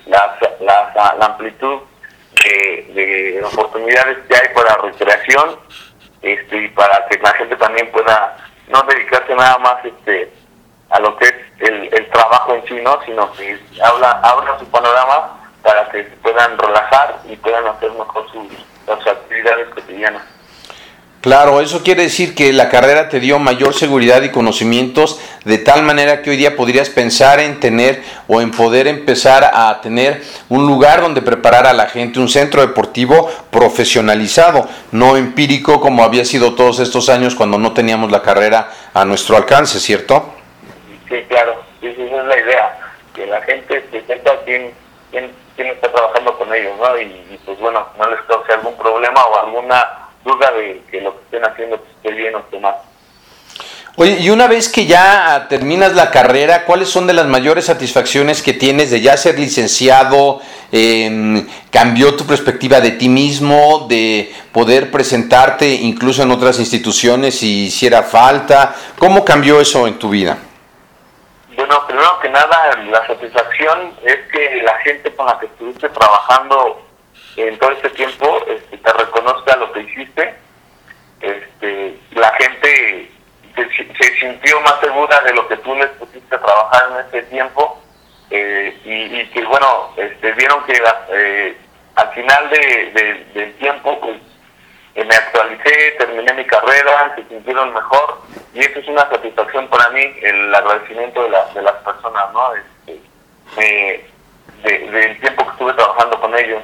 la, 0.05 0.37
la, 0.59 1.25
amplitud 1.25 1.79
de, 2.43 2.91
de, 2.93 3.43
oportunidades 3.43 4.17
que 4.27 4.35
hay 4.35 4.53
para 4.53 4.75
recreación 4.77 5.59
este, 6.21 6.57
y 6.57 6.67
para 6.69 7.07
que 7.07 7.17
la 7.19 7.33
gente 7.33 7.55
también 7.57 7.91
pueda 7.91 8.37
no 8.67 8.81
dedicarse 8.83 9.35
nada 9.35 9.57
más 9.59 9.83
este 9.85 10.31
a 10.89 10.99
lo 10.99 11.15
que 11.17 11.25
es 11.25 11.35
el, 11.59 11.93
el 11.93 12.09
trabajo 12.09 12.55
en 12.55 12.65
sí, 12.65 12.79
¿no? 12.81 12.99
sino 13.05 13.31
que 13.33 13.59
habla, 13.83 14.11
abra 14.23 14.57
su 14.57 14.65
panorama 14.69 15.39
para 15.61 15.87
que 15.89 16.03
puedan 16.23 16.57
relajar 16.57 17.19
y 17.25 17.35
puedan 17.35 17.67
hacer 17.67 17.91
mejor 17.91 18.25
sus, 18.31 18.47
sus 18.85 19.07
actividades 19.07 19.69
cotidianas. 19.69 20.23
Claro, 21.21 21.59
eso 21.59 21.83
quiere 21.83 22.03
decir 22.03 22.33
que 22.33 22.53
la 22.53 22.69
carrera 22.69 23.09
te 23.09 23.19
dio 23.19 23.39
mayor 23.39 23.73
seguridad 23.73 24.21
y 24.21 24.31
conocimientos 24.31 25.19
de 25.43 25.57
tal 25.57 25.83
manera 25.83 26.21
que 26.21 26.29
hoy 26.29 26.37
día 26.37 26.55
podrías 26.55 26.89
pensar 26.89 27.41
en 27.41 27.59
tener 27.59 28.01
o 28.29 28.39
en 28.39 28.51
poder 28.51 28.87
empezar 28.87 29.51
a 29.53 29.81
tener 29.81 30.21
un 30.47 30.65
lugar 30.65 31.01
donde 31.01 31.21
preparar 31.21 31.67
a 31.67 31.73
la 31.73 31.87
gente, 31.87 32.21
un 32.21 32.29
centro 32.29 32.61
deportivo 32.61 33.29
profesionalizado, 33.51 34.69
no 34.93 35.17
empírico 35.17 35.81
como 35.81 36.05
había 36.05 36.23
sido 36.23 36.55
todos 36.55 36.79
estos 36.79 37.09
años 37.09 37.35
cuando 37.35 37.57
no 37.57 37.73
teníamos 37.73 38.11
la 38.11 38.21
carrera 38.21 38.71
a 38.93 39.03
nuestro 39.03 39.35
alcance, 39.35 39.77
¿cierto? 39.81 40.35
Sí, 41.09 41.15
claro, 41.27 41.61
esa 41.81 42.01
es 42.01 42.25
la 42.27 42.39
idea, 42.39 42.93
que 43.13 43.27
la 43.27 43.41
gente 43.41 43.83
se 43.91 44.05
sepa 44.05 44.31
quién, 44.45 44.71
quién, 45.11 45.33
está 45.57 45.91
trabajando 45.91 46.37
con 46.37 46.53
ellos, 46.53 46.71
¿no? 46.79 46.97
Y, 46.97 47.37
pues 47.45 47.59
bueno, 47.59 47.85
no 47.97 48.09
les 48.09 48.21
cause 48.21 48.53
algún 48.53 48.77
problema 48.77 49.21
o 49.25 49.45
alguna 49.45 50.08
duda 50.23 50.51
de 50.51 50.81
que 50.89 51.01
lo 51.01 51.15
que 51.15 51.23
estén 51.23 51.45
haciendo 51.45 51.77
pues, 51.77 51.91
esté 51.91 52.11
bien 52.11 52.35
o 52.35 52.39
esté 52.39 52.59
mal. 52.59 52.75
Oye, 53.95 54.17
y 54.21 54.29
una 54.29 54.47
vez 54.47 54.69
que 54.69 54.85
ya 54.85 55.47
terminas 55.49 55.93
la 55.93 56.09
carrera, 56.09 56.63
¿cuáles 56.63 56.87
son 56.87 57.05
de 57.05 57.13
las 57.13 57.25
mayores 57.25 57.65
satisfacciones 57.65 58.41
que 58.41 58.53
tienes 58.53 58.91
de 58.91 59.01
ya 59.01 59.17
ser 59.17 59.37
licenciado? 59.37 60.39
Eh, 60.71 61.45
¿Cambió 61.69 62.15
tu 62.15 62.25
perspectiva 62.25 62.79
de 62.79 62.91
ti 62.91 63.09
mismo, 63.09 63.87
de 63.89 64.33
poder 64.53 64.89
presentarte 64.89 65.67
incluso 65.67 66.23
en 66.23 66.31
otras 66.31 66.59
instituciones 66.59 67.39
si 67.39 67.65
hiciera 67.65 68.03
falta? 68.03 68.73
¿Cómo 68.97 69.25
cambió 69.25 69.59
eso 69.59 69.85
en 69.85 69.99
tu 69.99 70.09
vida? 70.09 70.37
Bueno, 71.57 71.85
primero 71.85 72.19
que 72.21 72.29
nada, 72.29 72.77
la 72.89 73.05
satisfacción 73.05 73.93
es 74.05 74.17
que 74.31 74.61
la 74.63 74.77
gente 74.79 75.13
con 75.13 75.25
la 75.25 75.37
que 75.39 75.47
estuviste 75.47 75.89
trabajando 75.89 76.88
en 77.37 77.57
todo 77.59 77.71
este 77.71 77.89
tiempo 77.91 78.43
este, 78.47 78.77
te 78.77 78.93
reconozca 78.93 79.55
lo 79.57 79.71
que 79.71 79.81
hiciste. 79.81 80.35
Este, 81.21 81.97
la 82.11 82.31
gente 82.33 83.11
se, 83.55 84.19
sintió 84.19 84.59
más 84.61 84.79
segura 84.79 85.19
de 85.21 85.33
lo 85.33 85.47
que 85.47 85.57
tú 85.57 85.75
les 85.75 85.89
pusiste 85.91 86.35
a 86.35 86.39
trabajar 86.39 86.89
en 86.91 87.07
ese 87.07 87.23
tiempo 87.29 87.81
eh, 88.29 88.77
y, 88.83 89.25
que, 89.27 89.43
bueno, 89.45 89.91
este, 89.97 90.31
vieron 90.33 90.63
que 90.65 90.81
eh, 91.13 91.57
al 91.95 92.09
final 92.13 92.49
de, 92.49 93.25
del 93.33 93.53
tiempo, 93.55 93.99
pues 93.99 94.17
eh, 94.95 95.03
me 95.03 95.15
actualicé, 95.15 95.95
terminé 95.97 96.33
mi 96.33 96.45
carrera, 96.45 97.13
se 97.15 97.23
sintieron 97.27 97.73
mejor 97.73 98.21
y 98.53 98.59
eso 98.59 98.79
es 98.79 98.87
una 98.87 99.09
satisfacción 99.09 99.67
para 99.67 99.89
mí, 99.89 100.01
el 100.21 100.53
agradecimiento 100.53 101.23
de, 101.23 101.29
de 101.53 101.61
las 101.61 101.75
personas, 101.75 102.33
¿no? 102.33 102.53
Este, 102.85 104.05
del 104.63 105.19
tiempo 105.19 105.45
que 105.45 105.51
estuve 105.51 105.73
trabajando 105.73 106.19
con 106.19 106.37
ellos. 106.37 106.63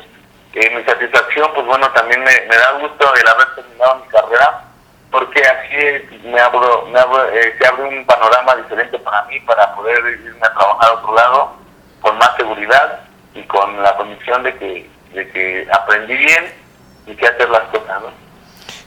Eh, 0.56 0.72
mi 0.74 0.82
satisfacción, 0.86 1.52
pues 1.54 1.66
bueno, 1.66 1.92
también 1.92 2.24
me, 2.24 2.32
da 2.56 2.72
gusto 2.80 3.14
el 3.14 3.28
haber 3.28 3.56
terminado 3.56 3.98
mi 3.98 4.08
carrera, 4.08 4.64
porque 5.12 5.42
así 5.42 6.20
me 6.24 6.40
abro, 6.40 6.88
me 6.88 7.00
eh, 7.38 7.56
se 7.60 7.68
abre 7.68 7.84
un 7.84 8.06
panorama 8.06 8.56
diferente 8.56 8.98
para 9.00 9.24
mí, 9.24 9.38
para 9.42 9.76
poder 9.76 10.00
irme 10.24 10.48
a 10.48 10.54
trabajar 10.54 10.92
a 10.92 10.94
otro 10.94 11.14
lado, 11.14 11.56
con 12.00 12.18
más 12.18 12.38
seguridad 12.38 13.02
y 13.34 13.44
con 13.44 13.84
la 13.84 13.98
convicción 13.98 14.44
de 14.44 14.56
que, 14.56 14.90
de 15.14 15.30
que 15.32 15.68
aprendí 15.74 16.16
bien 16.16 16.54
y 17.06 17.16
que 17.16 17.28
hacer 17.28 17.50
las 17.50 17.64
cosas, 17.64 18.02
¿no? 18.02 18.26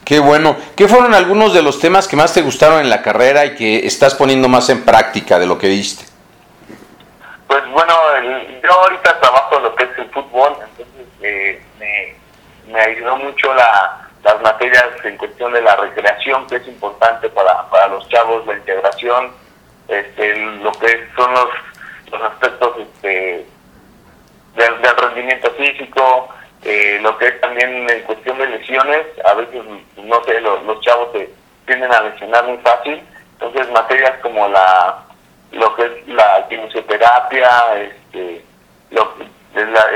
Qué 0.03 0.19
bueno. 0.19 0.57
¿Qué 0.75 0.87
fueron 0.87 1.13
algunos 1.13 1.53
de 1.53 1.61
los 1.61 1.79
temas 1.79 2.07
que 2.07 2.15
más 2.15 2.33
te 2.33 2.41
gustaron 2.41 2.79
en 2.79 2.89
la 2.89 3.03
carrera 3.03 3.45
y 3.45 3.55
que 3.55 3.85
estás 3.85 4.15
poniendo 4.15 4.49
más 4.49 4.69
en 4.69 4.83
práctica 4.83 5.37
de 5.37 5.45
lo 5.45 5.59
que 5.59 5.67
viste? 5.67 6.03
Pues 7.45 7.61
bueno, 7.69 7.93
yo 8.63 8.71
ahorita 8.71 9.19
trabajo 9.19 9.59
lo 9.59 9.75
que 9.75 9.83
es 9.83 9.89
el 9.99 10.09
fútbol, 10.09 10.53
entonces 10.53 10.98
eh, 11.21 11.61
me, 12.67 12.79
ayudó 12.79 13.17
mucho 13.17 13.53
la, 13.53 14.09
las 14.23 14.41
materias 14.41 14.87
en 15.03 15.17
cuestión 15.17 15.53
de 15.53 15.61
la 15.61 15.75
recreación, 15.75 16.47
que 16.47 16.57
es 16.57 16.67
importante 16.67 17.29
para, 17.29 17.69
para 17.69 17.87
los 17.87 18.07
chavos, 18.09 18.45
la 18.45 18.53
integración, 18.53 19.31
este, 19.87 20.35
lo 20.35 20.71
que 20.73 21.07
son 21.15 21.33
los, 21.33 21.49
los 22.11 22.21
aspectos 22.21 22.77
este, 22.79 23.45
del, 24.55 24.97
rendimiento 24.97 25.51
físico, 25.51 26.29
eh, 26.63 26.99
lo 27.01 27.17
que 27.17 27.27
es 27.27 27.41
también 27.41 27.89
en 27.89 28.01
cuestión 28.03 28.37
de 28.37 28.47
lesiones, 28.47 29.05
a 29.25 29.33
veces, 29.33 29.63
no 29.97 30.23
sé, 30.23 30.41
los, 30.41 30.63
los 30.63 30.79
chavos 30.81 31.09
se 31.13 31.29
tienden 31.65 31.91
a 31.91 32.01
lesionar 32.01 32.45
muy 32.45 32.57
fácil, 32.57 33.01
entonces 33.33 33.71
materias 33.71 34.19
como 34.21 34.47
la 34.49 35.05
lo 35.51 35.75
que 35.75 35.83
es 35.83 36.07
la 36.07 36.45
quimioterapia, 36.47 37.49
este, 37.81 38.43
lo, 38.91 39.13
la, 39.55 39.91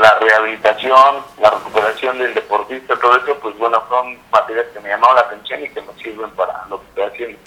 la 0.00 0.18
rehabilitación, 0.18 1.24
la 1.40 1.50
recuperación 1.50 2.18
del 2.18 2.34
deportista, 2.34 2.96
todo 2.96 3.16
eso, 3.16 3.38
pues 3.40 3.56
bueno, 3.58 3.82
son 3.88 4.18
materias 4.30 4.66
que 4.72 4.80
me 4.80 4.88
llamaron 4.88 5.16
la 5.16 5.22
atención 5.22 5.62
y 5.62 5.68
que 5.68 5.82
me 5.82 5.92
sirven 6.02 6.30
para 6.30 6.64
lo 6.68 6.80
que 6.80 6.86
estoy 6.86 7.04
haciendo. 7.04 7.38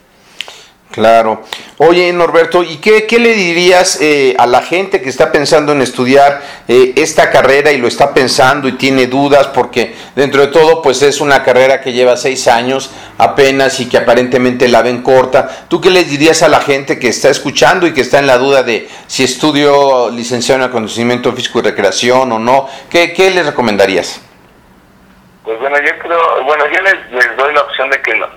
Claro. 0.92 1.44
Oye, 1.78 2.12
Norberto, 2.14 2.64
¿y 2.64 2.78
qué, 2.78 3.06
qué 3.06 3.20
le 3.20 3.34
dirías 3.34 4.02
eh, 4.02 4.36
a 4.40 4.48
la 4.48 4.62
gente 4.62 5.02
que 5.02 5.10
está 5.10 5.32
pensando 5.32 5.74
en 5.74 5.82
estudiar 5.82 6.42
eh, 6.68 6.94
esta 6.96 7.30
carrera 7.30 7.72
y 7.72 7.78
lo 7.78 7.88
está 7.88 8.14
pensando 8.14 8.68
y 8.68 8.74
tiene 8.74 9.06
dudas? 9.06 9.48
Porque 9.48 9.96
dentro 10.16 10.42
de 10.42 10.48
todo, 10.48 10.82
pues 10.82 11.02
es 11.04 11.22
una 11.22 11.44
carrera 11.44 11.82
que 11.82 11.94
lleva 11.94 12.18
seis 12.18 12.48
años 12.48 12.90
apenas 13.18 13.80
y 13.80 13.90
que 13.90 13.98
aparentemente 13.98 14.68
la 14.70 14.82
ven 14.82 15.04
corta. 15.04 15.68
¿Tú 15.68 15.82
qué 15.82 15.90
le 15.90 16.04
dirías 16.04 16.42
a 16.42 16.48
la 16.48 16.62
gente 16.62 16.98
que 16.98 17.10
está 17.10 17.30
escuchando 17.30 17.86
y 17.86 17.94
que 17.94 18.02
está 18.02 18.20
en 18.20 18.28
la 18.28 18.38
duda 18.38 18.64
de 18.64 18.90
si 19.08 19.24
estudio 19.24 20.10
licenciado 20.10 20.64
en 20.64 20.70
acondicionamiento 20.70 21.32
físico 21.34 21.60
y 21.60 21.64
recreación 21.64 22.32
o 22.32 22.40
no? 22.40 22.68
¿Qué, 22.90 23.14
qué 23.14 23.30
les 23.30 23.46
recomendarías? 23.46 24.22
Pues 25.44 25.60
bueno, 25.60 25.78
yo 25.80 26.00
creo, 26.00 26.44
bueno, 26.44 26.64
yo 26.74 26.82
les, 26.82 27.12
les 27.12 27.38
doy 27.38 27.54
la 27.54 27.62
opción 27.62 27.90
de 27.90 28.02
que, 28.02 28.16
lo, 28.16 28.28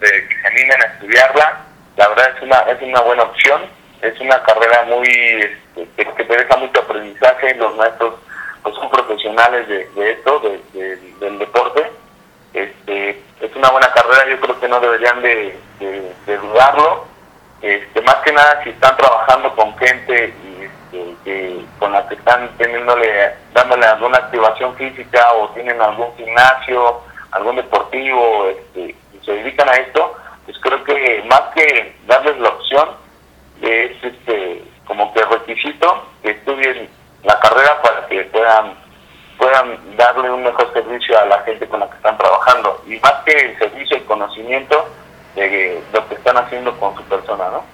de 0.00 0.28
que 0.28 0.40
se 0.40 0.46
animen 0.46 0.80
a 0.80 0.86
estudiarla 0.94 1.64
la 1.98 2.08
verdad 2.08 2.30
es 2.36 2.42
una, 2.42 2.58
es 2.60 2.80
una 2.80 3.00
buena 3.00 3.24
opción, 3.24 3.62
es 4.02 4.18
una 4.20 4.40
carrera 4.44 4.84
muy 4.84 5.08
este, 5.74 6.04
que, 6.14 6.24
te 6.24 6.36
deja 6.36 6.56
mucho 6.56 6.80
aprendizaje, 6.80 7.56
los 7.56 7.74
maestros 7.74 8.14
pues, 8.62 8.74
son 8.76 8.88
profesionales 8.88 9.66
de, 9.66 10.10
esto, 10.12 10.40
del 10.72 11.38
deporte, 11.40 11.90
este, 12.54 13.20
es 13.40 13.56
una 13.56 13.70
buena 13.70 13.92
carrera, 13.92 14.28
yo 14.30 14.40
creo 14.40 14.60
que 14.60 14.68
no 14.68 14.78
deberían 14.78 15.20
de, 15.22 15.58
dudarlo, 16.26 17.06
este, 17.62 18.00
más 18.02 18.16
que 18.16 18.32
nada 18.32 18.62
si 18.62 18.70
están 18.70 18.96
trabajando 18.96 19.52
con 19.56 19.76
gente 19.78 20.32
este, 20.92 21.64
con 21.80 21.92
la 21.92 22.06
que 22.06 22.14
están 22.14 22.48
teniéndole, 22.58 23.34
dándole 23.52 23.84
alguna 23.86 24.18
activación 24.18 24.76
física 24.76 25.32
o 25.32 25.48
tienen 25.48 25.82
algún 25.82 26.14
gimnasio, 26.16 27.00
algún 27.32 27.56
deportivo, 27.56 28.50
este, 28.50 28.94
y 29.12 29.24
se 29.24 29.32
dedican 29.32 29.68
a 29.68 29.72
esto, 29.72 30.14
pues 30.48 30.58
creo 30.62 30.82
que 30.82 31.22
más 31.28 31.42
que 31.54 31.94
darles 32.06 32.38
la 32.38 32.48
opción, 32.48 32.88
es 33.60 34.02
este 34.02 34.64
como 34.86 35.12
que 35.12 35.22
requisito 35.22 36.06
que 36.22 36.30
estudien 36.30 36.88
la 37.22 37.38
carrera 37.38 37.82
para 37.82 38.06
que 38.06 38.22
puedan 38.24 38.72
puedan 39.36 39.96
darle 39.98 40.30
un 40.30 40.42
mejor 40.42 40.72
servicio 40.72 41.18
a 41.18 41.26
la 41.26 41.40
gente 41.40 41.68
con 41.68 41.80
la 41.80 41.90
que 41.90 41.96
están 41.96 42.16
trabajando 42.16 42.82
y 42.86 42.98
más 43.00 43.12
que 43.26 43.32
el 43.32 43.58
servicio 43.58 43.98
y 43.98 44.00
conocimiento 44.00 44.88
de 45.34 45.82
lo 45.92 46.08
que 46.08 46.14
están 46.14 46.38
haciendo 46.38 46.74
con 46.80 46.96
su 46.96 47.02
persona, 47.02 47.50
¿no? 47.50 47.64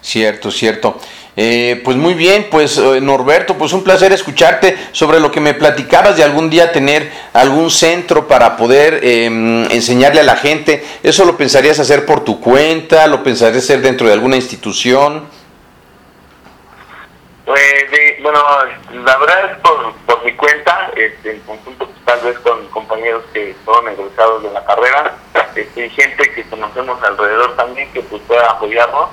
Cierto, 0.00 0.50
cierto. 0.50 0.98
Eh, 1.40 1.80
pues 1.84 1.96
muy 1.96 2.14
bien, 2.14 2.48
pues 2.50 2.78
eh, 2.78 3.00
Norberto, 3.00 3.56
pues 3.56 3.72
un 3.72 3.84
placer 3.84 4.12
escucharte 4.12 4.76
sobre 4.90 5.20
lo 5.20 5.30
que 5.30 5.40
me 5.40 5.54
platicabas 5.54 6.16
de 6.16 6.24
algún 6.24 6.50
día 6.50 6.72
tener 6.72 7.12
algún 7.32 7.70
centro 7.70 8.26
para 8.26 8.56
poder 8.56 9.04
em, 9.04 9.70
enseñarle 9.70 10.18
a 10.18 10.24
la 10.24 10.34
gente. 10.34 10.84
¿Eso 11.04 11.24
lo 11.24 11.36
pensarías 11.36 11.78
hacer 11.78 12.04
por 12.04 12.24
tu 12.24 12.40
cuenta? 12.40 13.06
¿Lo 13.06 13.22
pensarías 13.22 13.62
hacer 13.62 13.82
dentro 13.82 14.08
de 14.08 14.14
alguna 14.14 14.34
institución? 14.34 15.28
Pues, 17.44 17.62
bueno, 18.20 18.42
la 19.04 19.16
verdad 19.16 19.52
es 19.52 19.58
por, 19.58 19.94
por 20.06 20.24
mi 20.24 20.32
cuenta, 20.34 20.90
este, 20.96 21.36
en 21.36 21.40
conjunto 21.42 21.86
pues, 21.86 22.04
tal 22.04 22.20
vez 22.20 22.38
con 22.40 22.66
compañeros 22.66 23.22
que 23.32 23.54
son 23.64 23.88
egresados 23.88 24.42
de 24.42 24.50
la 24.50 24.64
carrera, 24.64 25.14
este, 25.54 25.88
gente 25.90 26.30
que 26.34 26.42
conocemos 26.50 27.00
alrededor 27.02 27.54
también 27.54 27.92
que 27.92 28.00
pues, 28.02 28.20
pueda 28.26 28.50
apoyarnos. 28.50 29.10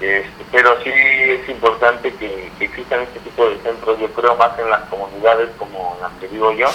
Este, 0.00 0.44
pero 0.50 0.76
sí 0.82 0.90
es 0.90 1.48
importante 1.48 2.12
que, 2.14 2.50
existan 2.60 3.02
este 3.02 3.20
tipo 3.20 3.48
de 3.48 3.58
centros, 3.58 3.98
yo 3.98 4.08
creo 4.12 4.34
más 4.36 4.58
en 4.58 4.68
las 4.70 4.82
comunidades 4.88 5.50
como 5.58 5.96
las 6.00 6.12
que 6.14 6.26
vivo 6.28 6.52
yo, 6.52 6.68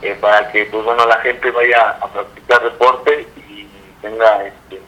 eh, 0.00 0.16
para 0.20 0.50
que 0.52 0.64
pues 0.66 0.84
bueno 0.84 1.04
la 1.06 1.16
gente 1.18 1.50
vaya 1.50 1.96
a 2.00 2.06
practicar 2.08 2.62
deporte 2.62 3.26
y 3.36 3.66
tenga 4.00 4.44
este, 4.44 4.80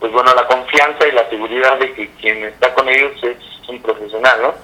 pues 0.00 0.12
bueno 0.12 0.34
la 0.34 0.46
confianza 0.46 1.06
y 1.06 1.12
la 1.12 1.28
seguridad 1.30 1.78
de 1.78 1.92
que 1.94 2.10
quien 2.20 2.44
está 2.44 2.74
con 2.74 2.88
ellos 2.88 3.12
es 3.22 3.36
un 3.68 3.80
profesional, 3.80 4.42
¿no? 4.42 4.54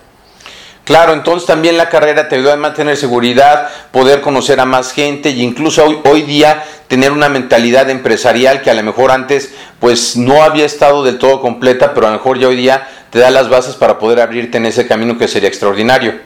Claro, 0.85 1.13
entonces 1.13 1.47
también 1.47 1.77
la 1.77 1.89
carrera 1.89 2.29
te 2.29 2.35
ayuda 2.35 2.55
a 2.55 2.57
mantener 2.57 2.97
seguridad, 2.97 3.71
poder 3.93 4.21
conocer 4.21 4.59
a 4.59 4.65
más 4.65 4.93
gente 4.93 5.29
y 5.31 5.43
incluso 5.43 5.85
hoy, 5.85 6.01
hoy 6.05 6.23
día 6.23 6.65
tener 6.89 7.13
una 7.13 7.29
mentalidad 7.29 7.89
empresarial 7.89 8.63
que 8.63 8.71
a 8.71 8.75
lo 8.75 8.83
mejor 8.83 9.13
antes 9.13 9.55
pues 9.79 10.17
no 10.17 10.43
había 10.43 10.67
estado 10.67 11.05
del 11.05 11.21
todo 11.21 11.41
completa, 11.41 11.95
pero 11.95 12.09
a 12.09 12.11
lo 12.11 12.17
mejor 12.17 12.39
ya 12.39 12.49
hoy 12.49 12.57
día 12.57 12.89
te 13.11 13.21
da 13.21 13.31
las 13.31 13.49
bases 13.49 13.77
para 13.77 13.99
poder 13.99 14.21
abrirte 14.21 14.59
en 14.59 14.67
ese 14.67 14.89
camino 14.89 15.17
que 15.17 15.29
sería 15.29 15.49
extraordinario. 15.49 16.19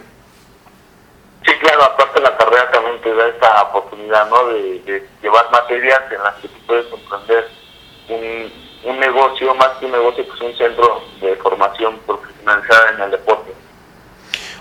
Sí, 1.44 1.52
claro, 1.60 1.84
aparte 1.84 2.18
la 2.20 2.34
carrera 2.38 2.70
también 2.70 2.98
te 3.02 3.14
da 3.14 3.28
esta 3.28 3.62
oportunidad 3.62 4.26
¿no? 4.30 4.48
de, 4.48 5.06
llevar 5.22 5.50
materias 5.52 6.00
en 6.10 6.22
las 6.22 6.34
que 6.36 6.48
tú 6.48 6.58
puedes 6.66 6.86
comprender 6.86 7.46
un, 8.08 8.52
un 8.84 9.00
negocio, 9.00 9.54
más 9.54 9.68
que 9.78 9.84
un 9.84 9.92
negocio, 9.92 10.26
pues 10.26 10.40
un 10.40 10.56
centro 10.56 11.02
de 11.20 11.36
formación 11.36 11.98
profesionalizada 12.06 12.92
en 12.92 13.02
el 13.02 13.10
deporte. 13.10 13.65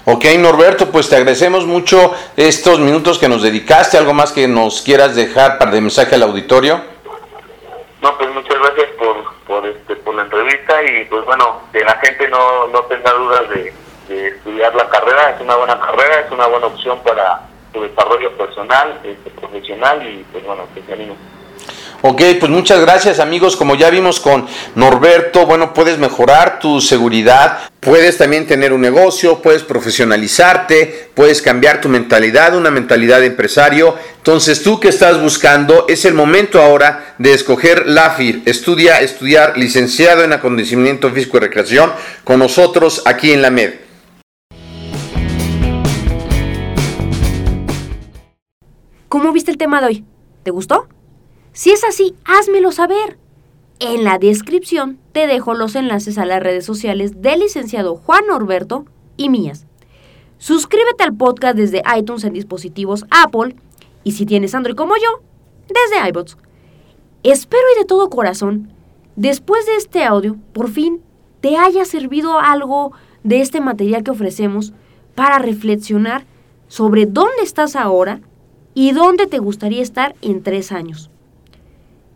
Ok, 0.07 0.23
Norberto, 0.37 0.91
pues 0.91 1.09
te 1.09 1.15
agradecemos 1.15 1.65
mucho 1.65 2.13
estos 2.37 2.79
minutos 2.79 3.17
que 3.17 3.27
nos 3.27 3.41
dedicaste. 3.41 3.97
¿Algo 3.97 4.13
más 4.13 4.31
que 4.31 4.47
nos 4.47 4.83
quieras 4.83 5.15
dejar 5.15 5.57
para 5.57 5.71
el 5.71 5.81
mensaje 5.81 6.13
al 6.13 6.21
auditorio? 6.21 6.79
No, 8.03 8.15
pues 8.15 8.31
muchas 8.35 8.55
gracias 8.59 8.87
por, 8.99 9.33
por, 9.47 9.65
este, 9.65 9.95
por 9.95 10.13
la 10.13 10.21
entrevista 10.21 10.83
y 10.83 11.05
pues 11.05 11.25
bueno, 11.25 11.61
que 11.73 11.79
la 11.83 11.95
gente 11.97 12.27
no, 12.27 12.67
no 12.67 12.81
tenga 12.83 13.11
dudas 13.13 13.49
de, 13.49 13.73
estudiar 14.27 14.75
la 14.75 14.87
carrera. 14.89 15.31
Es 15.31 15.41
una 15.41 15.55
buena 15.55 15.79
carrera, 15.79 16.19
es 16.19 16.31
una 16.31 16.45
buena 16.45 16.67
opción 16.67 16.99
para 17.01 17.41
su 17.73 17.81
desarrollo 17.81 18.31
personal, 18.37 19.01
este, 19.03 19.31
profesional 19.31 20.07
y 20.07 20.23
pues 20.31 20.45
bueno, 20.45 20.67
que 20.75 20.83
se 20.83 20.93
anime. 20.93 21.15
Ok, 22.07 22.21
pues 22.39 22.51
muchas 22.51 22.81
gracias 22.81 23.19
amigos. 23.19 23.55
Como 23.55 23.73
ya 23.73 23.89
vimos 23.89 24.19
con 24.19 24.45
Norberto, 24.75 25.47
bueno, 25.47 25.73
puedes 25.73 25.97
mejorar 25.97 26.59
tu 26.59 26.79
seguridad, 26.79 27.57
puedes 27.79 28.19
también 28.19 28.45
tener 28.45 28.73
un 28.73 28.81
negocio, 28.81 29.41
puedes 29.41 29.63
profesionalizarte, 29.63 31.09
puedes 31.15 31.41
cambiar 31.41 31.81
tu 31.81 31.89
mentalidad, 31.89 32.55
una 32.55 32.69
mentalidad 32.69 33.21
de 33.21 33.25
empresario. 33.25 33.95
Entonces 34.17 34.61
tú 34.61 34.79
que 34.79 34.89
estás 34.89 35.19
buscando, 35.19 35.87
es 35.89 36.05
el 36.05 36.13
momento 36.13 36.61
ahora 36.61 37.15
de 37.17 37.33
escoger 37.33 37.87
LAFIR, 37.87 38.43
estudia, 38.45 39.01
estudiar, 39.01 39.57
licenciado 39.57 40.23
en 40.23 40.33
acondicionamiento 40.33 41.09
físico 41.09 41.37
y 41.37 41.39
recreación, 41.39 41.91
con 42.23 42.37
nosotros 42.37 43.01
aquí 43.05 43.31
en 43.31 43.41
la 43.41 43.49
MED. 43.49 43.73
¿Cómo 49.09 49.31
viste 49.31 49.49
el 49.49 49.57
tema 49.57 49.81
de 49.81 49.87
hoy? 49.87 50.05
¿Te 50.43 50.51
gustó? 50.51 50.87
Si 51.55 51.71
es 51.71 51.85
así, 51.85 52.13
házmelo 52.25 52.73
saber. 52.73 53.17
En 53.79 54.03
la 54.03 54.19
descripción 54.19 54.99
te 55.13 55.25
dejo 55.25 55.53
los 55.53 55.75
enlaces 55.75 56.17
a 56.17 56.25
las 56.25 56.43
redes 56.43 56.65
sociales 56.65 57.21
del 57.21 57.39
licenciado 57.39 57.95
Juan 57.95 58.27
Norberto 58.27 58.83
y 59.15 59.29
mías. 59.29 59.65
Suscríbete 60.37 61.05
al 61.05 61.15
podcast 61.15 61.55
desde 61.55 61.81
iTunes 61.97 62.25
en 62.25 62.33
dispositivos 62.33 63.05
Apple 63.09 63.55
y 64.03 64.11
si 64.11 64.25
tienes 64.25 64.53
Android 64.53 64.75
como 64.75 64.97
yo, 64.97 65.21
desde 65.69 66.09
iBots. 66.09 66.37
Espero 67.23 67.63
y 67.73 67.79
de 67.79 67.85
todo 67.85 68.09
corazón, 68.09 68.73
después 69.15 69.65
de 69.65 69.77
este 69.77 70.03
audio, 70.03 70.35
por 70.51 70.69
fin 70.69 71.01
te 71.39 71.55
haya 71.55 71.85
servido 71.85 72.37
algo 72.37 72.91
de 73.23 73.39
este 73.39 73.61
material 73.61 74.03
que 74.03 74.11
ofrecemos 74.11 74.73
para 75.15 75.39
reflexionar 75.39 76.25
sobre 76.67 77.05
dónde 77.05 77.43
estás 77.43 77.77
ahora 77.77 78.19
y 78.73 78.91
dónde 78.91 79.25
te 79.25 79.39
gustaría 79.39 79.81
estar 79.81 80.17
en 80.21 80.43
tres 80.43 80.73
años. 80.73 81.11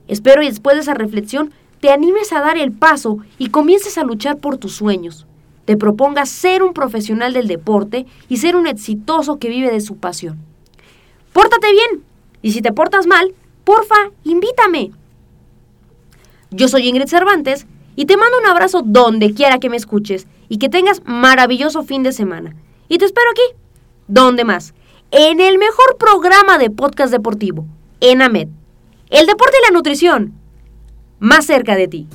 Espero 0.09 0.41
y 0.41 0.47
después 0.47 0.75
de 0.75 0.81
esa 0.81 0.95
reflexión 0.95 1.53
te 1.79 1.91
animes 1.91 2.33
a 2.33 2.41
dar 2.41 2.57
el 2.57 2.71
paso 2.71 3.19
y 3.37 3.51
comiences 3.51 3.97
a 3.97 4.03
luchar 4.03 4.39
por 4.39 4.57
tus 4.57 4.73
sueños. 4.73 5.27
Te 5.65 5.77
propongas 5.77 6.29
ser 6.29 6.63
un 6.63 6.73
profesional 6.73 7.31
del 7.31 7.47
deporte 7.47 8.07
y 8.27 8.37
ser 8.37 8.55
un 8.55 8.65
exitoso 8.65 9.37
que 9.37 9.49
vive 9.49 9.71
de 9.71 9.79
su 9.81 9.97
pasión. 9.97 10.39
Pórtate 11.31 11.71
bien 11.71 12.03
y 12.41 12.51
si 12.51 12.61
te 12.63 12.73
portas 12.73 13.05
mal, 13.05 13.35
porfa, 13.63 14.09
invítame. 14.23 14.91
Yo 16.49 16.67
soy 16.67 16.87
Ingrid 16.87 17.07
Cervantes 17.07 17.67
y 17.95 18.05
te 18.05 18.17
mando 18.17 18.39
un 18.39 18.47
abrazo 18.47 18.81
donde 18.83 19.35
quiera 19.35 19.59
que 19.59 19.69
me 19.69 19.77
escuches 19.77 20.25
y 20.49 20.57
que 20.57 20.69
tengas 20.69 21.03
maravilloso 21.05 21.83
fin 21.83 22.01
de 22.01 22.13
semana. 22.13 22.55
Y 22.87 22.97
te 22.97 23.05
espero 23.05 23.29
aquí. 23.29 23.55
¿Dónde 24.07 24.43
más? 24.43 24.73
En 25.11 25.39
el 25.39 25.59
mejor 25.59 25.97
programa 25.99 26.57
de 26.57 26.71
podcast 26.71 27.11
deportivo, 27.11 27.67
en 27.99 28.23
AMED 28.23 28.49
el 29.09 29.25
deporte 29.25 29.57
y 29.59 29.65
la 29.65 29.71
nutrición, 29.71 30.33
más 31.19 31.45
cerca 31.45 31.75
de 31.75 31.87
ti. 31.87 32.07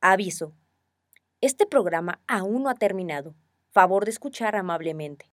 Aviso. 0.00 0.52
Este 1.40 1.66
programa 1.66 2.20
aún 2.26 2.64
no 2.64 2.70
ha 2.70 2.74
terminado. 2.74 3.34
Favor 3.70 4.04
de 4.04 4.10
escuchar 4.10 4.56
amablemente. 4.56 5.30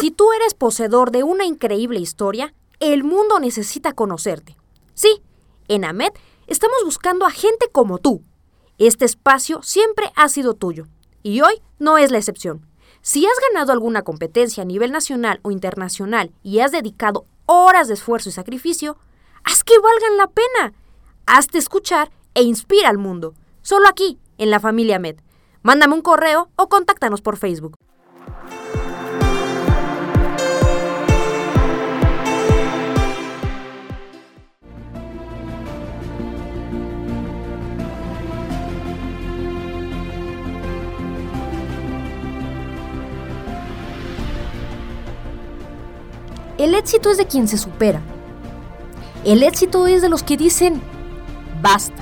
Si 0.00 0.10
tú 0.10 0.32
eres 0.32 0.54
poseedor 0.54 1.10
de 1.10 1.22
una 1.22 1.44
increíble 1.44 2.00
historia, 2.00 2.54
el 2.80 3.04
mundo 3.04 3.38
necesita 3.38 3.92
conocerte. 3.92 4.56
Sí, 4.94 5.22
en 5.68 5.84
AMED 5.84 6.12
estamos 6.46 6.78
buscando 6.84 7.26
a 7.26 7.30
gente 7.30 7.68
como 7.70 7.98
tú. 7.98 8.22
Este 8.78 9.04
espacio 9.04 9.62
siempre 9.62 10.10
ha 10.16 10.28
sido 10.28 10.54
tuyo 10.54 10.86
y 11.22 11.40
hoy 11.40 11.62
no 11.78 11.98
es 11.98 12.10
la 12.10 12.18
excepción. 12.18 12.71
Si 13.04 13.26
has 13.26 13.32
ganado 13.50 13.72
alguna 13.72 14.02
competencia 14.02 14.62
a 14.62 14.66
nivel 14.66 14.92
nacional 14.92 15.40
o 15.42 15.50
internacional 15.50 16.30
y 16.44 16.60
has 16.60 16.70
dedicado 16.70 17.26
horas 17.46 17.88
de 17.88 17.94
esfuerzo 17.94 18.28
y 18.28 18.32
sacrificio, 18.32 18.96
haz 19.42 19.64
que 19.64 19.76
valgan 19.76 20.16
la 20.16 20.28
pena. 20.28 20.72
Hazte 21.26 21.58
escuchar 21.58 22.12
e 22.34 22.42
inspira 22.42 22.88
al 22.88 22.98
mundo. 22.98 23.34
Solo 23.60 23.88
aquí, 23.88 24.20
en 24.38 24.50
la 24.50 24.60
familia 24.60 25.00
Med. 25.00 25.16
Mándame 25.62 25.94
un 25.94 26.02
correo 26.02 26.50
o 26.54 26.68
contáctanos 26.68 27.22
por 27.22 27.36
Facebook. 27.36 27.76
El 46.62 46.76
éxito 46.76 47.10
es 47.10 47.16
de 47.16 47.26
quien 47.26 47.48
se 47.48 47.58
supera. 47.58 48.00
El 49.24 49.42
éxito 49.42 49.88
es 49.88 50.00
de 50.00 50.08
los 50.08 50.22
que 50.22 50.36
dicen, 50.36 50.80
basta. 51.60 52.00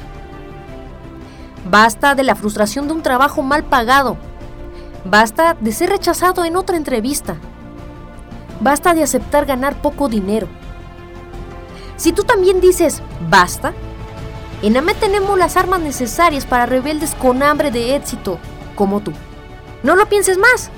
Basta 1.70 2.14
de 2.14 2.24
la 2.24 2.34
frustración 2.34 2.86
de 2.86 2.92
un 2.92 3.02
trabajo 3.02 3.40
mal 3.40 3.64
pagado. 3.64 4.18
Basta 5.06 5.56
de 5.58 5.72
ser 5.72 5.88
rechazado 5.88 6.44
en 6.44 6.56
otra 6.56 6.76
entrevista. 6.76 7.38
Basta 8.60 8.92
de 8.92 9.02
aceptar 9.02 9.46
ganar 9.46 9.80
poco 9.80 10.10
dinero. 10.10 10.46
Si 11.96 12.12
tú 12.12 12.24
también 12.24 12.60
dices, 12.60 13.00
basta, 13.30 13.72
en 14.60 14.76
AME 14.76 14.92
tenemos 14.92 15.38
las 15.38 15.56
armas 15.56 15.80
necesarias 15.80 16.44
para 16.44 16.66
rebeldes 16.66 17.14
con 17.14 17.42
hambre 17.42 17.70
de 17.70 17.96
éxito, 17.96 18.38
como 18.74 19.00
tú. 19.00 19.14
No 19.82 19.96
lo 19.96 20.04
pienses 20.04 20.36
más 20.36 20.70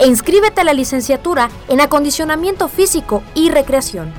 e 0.00 0.06
inscríbete 0.06 0.62
a 0.62 0.64
la 0.64 0.72
licenciatura 0.72 1.48
en 1.68 1.80
acondicionamiento 1.80 2.66
físico 2.68 3.22
y 3.34 3.50
recreación. 3.50 4.12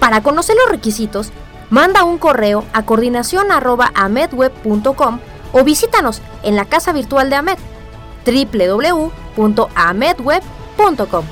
Para 0.00 0.20
conocer 0.22 0.56
los 0.56 0.68
requisitos, 0.68 1.30
manda 1.70 2.02
un 2.02 2.18
correo 2.18 2.64
a 2.72 2.84
coordinación.amedweb.com 2.84 5.20
o 5.52 5.62
visítanos 5.62 6.20
en 6.42 6.56
la 6.56 6.64
casa 6.64 6.92
virtual 6.92 7.30
de 7.30 7.36
AMED 7.36 7.58
www.amedweb.com. 9.36 11.24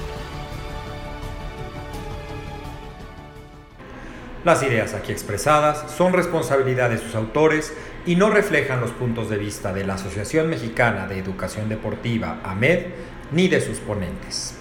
Las 4.44 4.62
ideas 4.62 4.94
aquí 4.94 5.10
expresadas 5.12 5.92
son 5.92 6.14
responsabilidad 6.14 6.88
de 6.88 6.96
sus 6.96 7.14
autores 7.14 7.74
y 8.06 8.16
no 8.16 8.30
reflejan 8.30 8.80
los 8.80 8.92
puntos 8.92 9.28
de 9.28 9.36
vista 9.36 9.74
de 9.74 9.84
la 9.84 9.92
Asociación 9.94 10.48
Mexicana 10.48 11.06
de 11.06 11.18
Educación 11.18 11.68
Deportiva, 11.68 12.40
AMED, 12.42 12.86
ni 13.32 13.48
de 13.48 13.60
sus 13.60 13.78
ponentes. 13.78 14.59